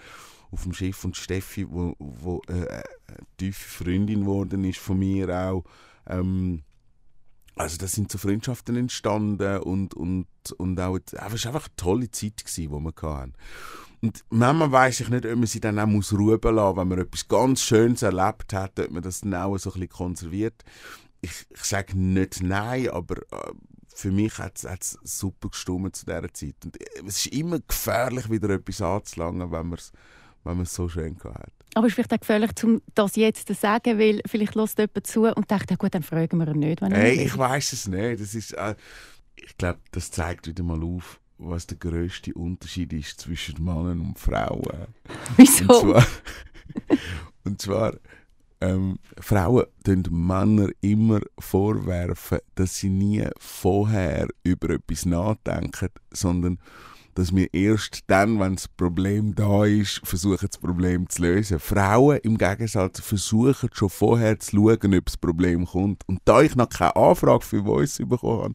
auf 0.51 0.65
dem 0.65 0.73
Schiff 0.73 1.05
und 1.05 1.17
Steffi, 1.17 1.71
wo, 1.71 1.95
wo 1.99 2.43
äh, 2.49 2.67
eine 2.67 2.83
tiefe 3.39 3.85
Freundin 3.85 4.21
geworden 4.21 4.65
ist 4.65 4.79
von 4.79 4.99
mir 4.99 5.29
auch. 5.29 5.65
Ähm, 6.07 6.63
also 7.57 7.77
da 7.77 7.87
sind 7.87 8.11
so 8.11 8.19
Freundschaften 8.19 8.77
entstanden 8.77 9.59
und, 9.59 9.95
und, 9.95 10.27
und 10.57 10.81
auch, 10.81 10.99
es 11.05 11.13
war 11.13 11.25
einfach 11.25 11.67
eine 11.67 11.77
tolle 11.77 12.11
Zeit, 12.11 12.43
die 12.57 12.71
wir 12.71 12.93
hatten. 13.03 13.35
Und 14.03 14.25
manchmal 14.31 14.73
weiss 14.73 15.01
ich 15.01 15.11
nicht, 15.11 15.27
ob 15.27 15.37
man 15.37 15.47
sie 15.47 15.61
dann 15.61 15.79
auch 15.79 15.87
muss 15.87 16.13
ruhen 16.13 16.41
lassen 16.43 16.77
wenn 16.79 16.89
man 16.89 16.99
etwas 17.01 17.29
ganz 17.29 17.63
Schönes 17.63 18.03
erlebt 18.03 18.55
hat, 18.55 18.81
ob 18.81 18.91
man 18.91 19.03
das 19.03 19.21
dann 19.21 19.35
auch 19.35 19.59
so 19.59 19.71
ein 19.71 19.75
bisschen 19.75 19.89
konserviert. 19.91 20.65
Ich, 21.21 21.47
ich 21.51 21.65
sage 21.65 21.99
nicht 21.99 22.43
nein, 22.43 22.89
aber 22.89 23.17
äh, 23.17 23.53
für 23.95 24.11
mich 24.11 24.39
hat 24.39 24.63
es 24.63 24.99
super 25.03 25.51
gestummt 25.51 25.97
zu 25.97 26.07
dieser 26.07 26.33
Zeit. 26.33 26.55
Und 26.65 26.81
äh, 26.81 27.03
es 27.07 27.27
ist 27.27 27.35
immer 27.35 27.61
gefährlich, 27.61 28.31
wieder 28.31 28.51
etwas 28.51 28.81
anzulangen, 28.81 29.51
wenn 29.53 29.67
man 29.67 29.79
es 29.79 29.93
wenn 30.45 30.57
man 30.57 30.65
es 30.65 30.75
so 30.75 30.89
schön 30.89 31.17
hat. 31.23 31.53
Aber 31.75 31.87
es 31.87 31.91
ist 31.91 31.95
vielleicht 31.95 32.13
auch 32.13 32.21
gefährlich, 32.21 32.51
um 32.65 32.81
das 32.95 33.17
jetzt 33.17 33.47
zu 33.47 33.55
sagen, 33.55 33.99
weil 33.99 34.21
vielleicht 34.27 34.55
lässt 34.55 34.79
jemand 34.79 35.07
zu 35.07 35.27
und 35.27 35.51
denkt, 35.51 35.71
ja 35.71 35.77
gut, 35.77 35.95
dann 35.95 36.03
fragen 36.03 36.39
wir 36.39 36.49
ihn 36.49 36.59
nicht. 36.59 36.83
Wenn 36.83 36.93
hey, 36.93 37.25
ich 37.25 37.37
weiß 37.37 37.73
es 37.73 37.87
nicht. 37.87 38.21
Das 38.21 38.35
ist, 38.35 38.53
äh, 38.53 38.75
ich 39.37 39.57
glaube, 39.57 39.79
das 39.93 40.11
zeigt 40.11 40.47
wieder 40.49 40.65
mal 40.65 40.83
auf, 40.83 41.21
was 41.39 41.67
der 41.67 41.79
größte 41.79 42.35
Unterschied 42.35 42.93
ist 42.93 43.21
zwischen 43.21 43.63
Männern 43.65 44.01
und 44.01 44.19
Frauen. 44.19 44.89
Wieso? 45.37 45.65
Und 45.65 45.81
zwar, 45.81 46.07
und 47.45 47.63
zwar 47.63 47.95
ähm, 48.61 48.99
Frauen 49.19 49.67
tun 49.85 50.05
Männer 50.11 50.69
immer 50.81 51.21
vorwerfen, 51.39 52.39
dass 52.55 52.77
sie 52.77 52.91
nie 52.91 53.27
vorher 53.39 54.29
über 54.45 54.71
etwas 54.71 55.07
nachdenken, 55.07 55.89
sondern 56.13 56.59
dass 57.15 57.35
wir 57.35 57.53
erst 57.53 58.05
dann, 58.07 58.39
wenn 58.39 58.55
das 58.55 58.69
Problem 58.69 59.35
da 59.35 59.65
ist, 59.65 60.01
versuchen, 60.05 60.47
das 60.49 60.59
Problem 60.59 61.09
zu 61.09 61.23
lösen. 61.23 61.59
Frauen 61.59 62.19
im 62.23 62.39
Gegensatz 62.39 63.01
versuchen 63.01 63.69
schon 63.73 63.91
vorher 63.91 64.39
zu 64.39 64.57
schauen, 64.57 64.95
ob 64.95 65.05
das 65.05 65.17
Problem 65.17 65.67
kommt. 65.67 66.09
Und 66.09 66.21
da 66.25 66.41
ich 66.41 66.55
noch 66.55 66.69
keine 66.69 66.97
Anfrage 66.97 67.45
für 67.45 67.65
Voice 67.65 67.99
bekommen 67.99 68.55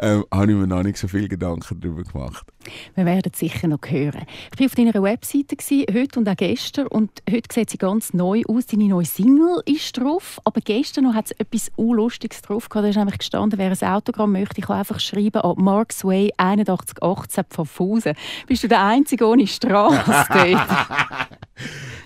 ähm, 0.00 0.24
habe 0.32 0.52
ich 0.52 0.58
mir 0.58 0.66
noch 0.66 0.82
nicht 0.82 0.96
so 0.96 1.08
viele 1.08 1.28
Gedanken 1.28 1.80
darüber 1.80 2.02
gemacht. 2.02 2.46
Wir 2.94 3.04
werden 3.04 3.30
es 3.32 3.38
sicher 3.38 3.68
noch 3.68 3.80
hören. 3.86 4.22
Ich 4.52 4.60
war 4.60 4.66
auf 4.66 4.74
deiner 4.74 5.02
Webseite 5.02 5.56
gewesen, 5.56 5.86
heute 5.94 6.20
und 6.20 6.28
auch 6.28 6.36
gestern 6.36 6.86
und 6.86 7.10
heute 7.30 7.48
sieht 7.52 7.70
sie 7.70 7.78
ganz 7.78 8.12
neu 8.12 8.42
aus. 8.48 8.66
Deine 8.66 8.88
neue 8.88 9.04
Single 9.04 9.62
ist 9.66 9.98
drauf, 9.98 10.40
aber 10.44 10.60
gestern 10.60 11.04
noch 11.04 11.14
hat 11.14 11.26
es 11.26 11.32
etwas 11.32 11.70
Unlustiges 11.76 12.42
drauf 12.42 12.68
gehabt. 12.68 12.84
Da 12.84 12.88
ist 12.88 12.96
nämlich 12.96 13.18
gestanden, 13.18 13.58
wer 13.58 13.70
ein 13.70 13.92
Autogramm 13.92 14.32
möchte, 14.32 14.60
ich 14.60 14.68
einfach 14.68 15.00
schreiben 15.00 15.40
an 15.40 15.54
Marks 15.58 16.04
Way 16.04 16.32
8118 16.36 17.44
Pfaffhausen. 17.44 18.14
Bist 18.46 18.62
du 18.62 18.68
der 18.68 18.84
Einzige 18.84 19.26
ohne 19.26 19.46
Straße 19.46 20.56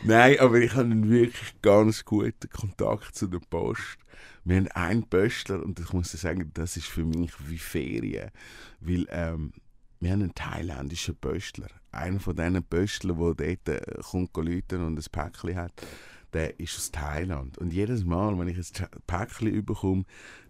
Nein, 0.04 0.38
aber 0.38 0.58
ich 0.60 0.72
habe 0.72 0.82
einen 0.82 1.10
wirklich 1.10 1.54
ganz 1.62 2.04
guten 2.04 2.48
Kontakt 2.50 3.14
zu 3.14 3.26
der 3.26 3.40
Post 3.40 3.98
wir 4.44 4.56
haben 4.56 4.68
einen 4.68 5.08
Pöstler 5.08 5.62
und 5.62 5.80
ich 5.80 5.92
muss 5.92 6.12
sagen, 6.12 6.50
das 6.54 6.76
ist 6.76 6.86
für 6.86 7.04
mich 7.04 7.32
wie 7.48 7.58
Ferien, 7.58 8.30
weil 8.80 9.06
ähm, 9.10 9.52
wir 10.00 10.12
haben 10.12 10.22
einen 10.22 10.34
thailändischen 10.34 11.16
Pöstler. 11.16 11.68
Einer 11.90 12.20
von 12.20 12.36
diesen 12.36 12.62
Pöstlern, 12.62 13.16
der 13.36 13.56
dort 13.56 13.68
äh, 13.68 14.02
kommt 14.02 14.36
und 14.36 14.48
ein 14.48 15.04
Päckchen 15.10 15.56
hat, 15.56 15.72
der 16.34 16.60
ist 16.60 16.76
aus 16.76 16.90
Thailand. 16.90 17.56
Und 17.56 17.72
jedes 17.72 18.04
Mal, 18.04 18.38
wenn 18.38 18.48
ich 18.48 18.58
ein 18.58 18.88
Päckchen 19.06 19.64
bekomme, 19.64 20.04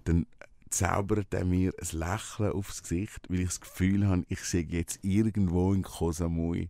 dann 0.05 0.27
zaubert 0.75 1.33
er 1.33 1.45
mir 1.45 1.73
ein 1.81 1.99
Lächeln 1.99 2.53
aufs 2.53 2.83
Gesicht, 2.83 3.21
weil 3.29 3.41
ich 3.41 3.47
das 3.47 3.61
Gefühl 3.61 4.07
habe, 4.07 4.25
ich 4.29 4.41
sehe 4.41 4.67
jetzt 4.69 4.99
irgendwo 5.03 5.73
in 5.73 5.83
Koh 5.83 6.13
Samui. 6.13 6.69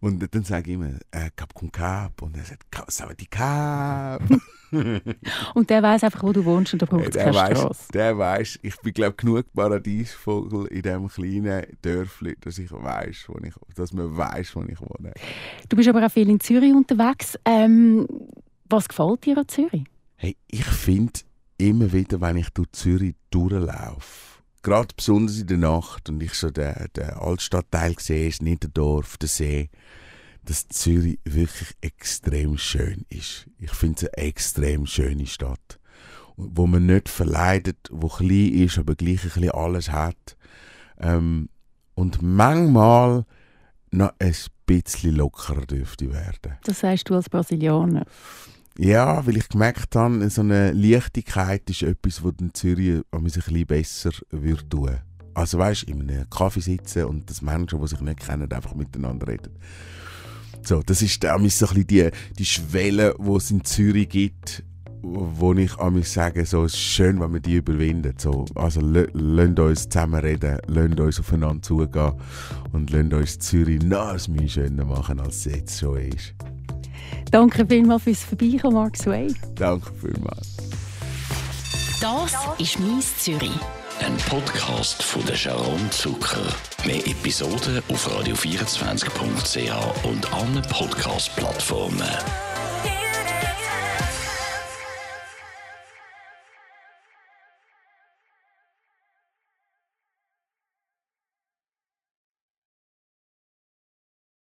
Und 0.00 0.22
dann 0.32 0.44
sage 0.44 0.70
ich 0.70 0.74
immer, 0.74 0.98
äh, 1.10 1.30
Kap 1.34 1.54
Kun 1.54 1.72
Kap. 1.72 2.22
Und 2.22 2.36
er 2.36 2.44
sagt, 2.44 2.64
Savati 2.88 3.26
Kap. 3.26 4.22
und 5.54 5.70
der 5.70 5.82
weiß 5.82 6.04
einfach, 6.04 6.22
wo 6.22 6.32
du 6.32 6.44
wohnst 6.44 6.72
und 6.72 6.82
da 6.82 6.86
braucht 6.86 7.08
es 7.08 7.16
keine 7.16 7.34
weiss, 7.34 7.58
Strasse. 7.58 7.92
Der 7.92 8.18
weiß, 8.18 8.58
ich 8.62 8.76
bin 8.80 8.92
glaube 8.92 9.16
genug 9.16 9.52
Paradiesvogel 9.54 10.66
in 10.66 10.82
diesem 10.82 11.08
kleinen 11.08 11.66
Dörfli, 11.82 12.36
dass 12.40 12.58
ich 12.58 12.70
weiß, 12.70 13.24
wo 13.28 13.38
ich, 13.42 13.54
dass 13.74 13.92
man 13.92 14.16
weiß, 14.16 14.54
wo 14.56 14.62
ich 14.62 14.80
wohne. 14.80 15.12
Du 15.68 15.76
bist 15.76 15.88
aber 15.88 16.04
auch 16.04 16.10
viel 16.10 16.28
in 16.28 16.38
Zürich 16.38 16.72
unterwegs. 16.72 17.38
Ähm, 17.44 18.06
was 18.68 18.88
gefällt 18.88 19.24
dir 19.24 19.38
an 19.38 19.48
Zürich? 19.48 19.84
Hey, 20.16 20.36
ich 20.48 20.64
finde 20.64 21.20
immer 21.58 21.92
wieder, 21.92 22.20
wenn 22.20 22.36
ich 22.36 22.50
durch 22.50 22.72
Zürich 22.72 23.14
durchlaufe, 23.30 24.42
gerade 24.62 24.94
besonders 24.96 25.38
in 25.38 25.46
der 25.46 25.58
Nacht 25.58 26.08
und 26.08 26.22
ich 26.22 26.34
so 26.34 26.50
den, 26.50 26.74
den 26.96 27.10
Altstadtteil 27.10 27.96
sehe, 27.98 28.30
das 28.30 28.40
Niederdorf, 28.40 29.16
den 29.18 29.28
See, 29.28 29.70
dass 30.44 30.68
Zürich 30.68 31.18
wirklich 31.24 31.74
extrem 31.80 32.56
schön 32.56 33.04
ist. 33.10 33.46
Ich 33.58 33.70
finde 33.72 34.06
es 34.06 34.14
eine 34.14 34.28
extrem 34.28 34.86
schöne 34.86 35.26
Stadt, 35.26 35.78
wo 36.36 36.66
man 36.66 36.86
nicht 36.86 37.08
verleidet, 37.08 37.76
wo 37.90 38.08
klein 38.08 38.52
ist, 38.54 38.78
aber 38.78 38.94
gleich 38.94 39.24
ein 39.24 39.30
bisschen 39.30 39.50
alles 39.50 39.90
hat. 39.90 40.36
Ähm, 40.98 41.48
und 41.94 42.22
manchmal 42.22 43.26
noch 43.90 44.12
ein 44.18 44.34
bisschen 44.66 45.16
lockerer 45.16 45.66
dürfte 45.66 46.12
werden. 46.12 46.56
Das 46.64 46.80
sagst 46.80 47.08
du 47.10 47.14
als 47.14 47.28
Brasilianer. 47.28 48.06
Ja, 48.80 49.26
weil 49.26 49.36
ich 49.36 49.48
gemerkt 49.48 49.96
habe, 49.96 50.30
so 50.30 50.40
eine 50.40 50.70
Leichtigkeit 50.70 51.68
ist 51.68 51.82
etwas, 51.82 52.22
was 52.22 52.34
in 52.40 52.54
Zürich 52.54 53.02
ein 53.10 53.24
bisschen 53.24 53.66
besser 53.66 54.12
würde 54.30 54.68
tun. 54.68 54.96
Also 55.34 55.58
weißt, 55.58 55.88
du, 55.88 55.92
in 55.92 56.08
einem 56.08 56.30
Kaffee 56.30 56.60
sitzen 56.60 57.06
und 57.06 57.28
das 57.28 57.42
Menschen, 57.42 57.80
die 57.80 57.88
sich 57.88 58.00
nicht 58.00 58.20
kennen, 58.20 58.52
einfach 58.52 58.76
miteinander 58.76 59.26
reden. 59.26 59.58
So, 60.62 60.80
das 60.80 61.02
ist 61.02 61.20
so 61.20 61.28
ein 61.28 61.42
bisschen 61.42 61.86
die, 61.88 62.08
die 62.38 62.44
Schwelle, 62.44 63.16
die 63.18 63.30
es 63.32 63.50
in 63.50 63.64
Zürich 63.64 64.10
gibt, 64.10 64.62
wo 65.02 65.52
ich 65.54 65.76
an 65.78 66.00
sage, 66.04 66.46
so, 66.46 66.64
es 66.64 66.74
ist 66.74 66.80
schön, 66.80 67.20
wenn 67.20 67.32
wir 67.32 67.40
die 67.40 67.56
überwinden. 67.56 68.14
So, 68.16 68.44
also 68.54 68.80
lasst 68.80 69.58
uns 69.58 69.88
zusammen 69.88 70.20
reden, 70.20 70.58
lasst 70.68 71.00
uns 71.00 71.18
aufeinander 71.18 71.62
zugehen 71.62 72.12
und 72.70 72.90
lasst 72.90 73.12
uns 73.12 73.38
Zürich 73.40 73.82
noch 73.82 74.14
ein 74.14 74.48
schöner 74.48 74.84
machen, 74.84 75.18
als 75.18 75.46
es 75.46 75.52
jetzt 75.52 75.80
schon 75.80 75.98
ist. 75.98 76.34
Danke 77.30 77.66
vielmals 77.66 78.02
fürs 78.04 78.24
Vorbeikommen, 78.24 78.74
Mark 78.74 78.96
Sway. 78.96 79.32
Danke 79.54 79.90
vielmals. 80.00 80.56
Das 82.00 82.32
ist 82.58 82.78
«Mies 82.78 83.18
Zürich». 83.18 83.50
Ein 84.00 84.16
Podcast 84.28 85.02
von 85.02 85.24
der 85.26 85.34
Sharon 85.34 85.90
Zucker. 85.90 86.46
Mehr 86.86 87.04
Episoden 87.06 87.82
auf 87.90 88.08
radio24.ch 88.08 90.04
und 90.04 90.32
allen 90.32 90.62
Podcast-Plattformen. 90.70 92.06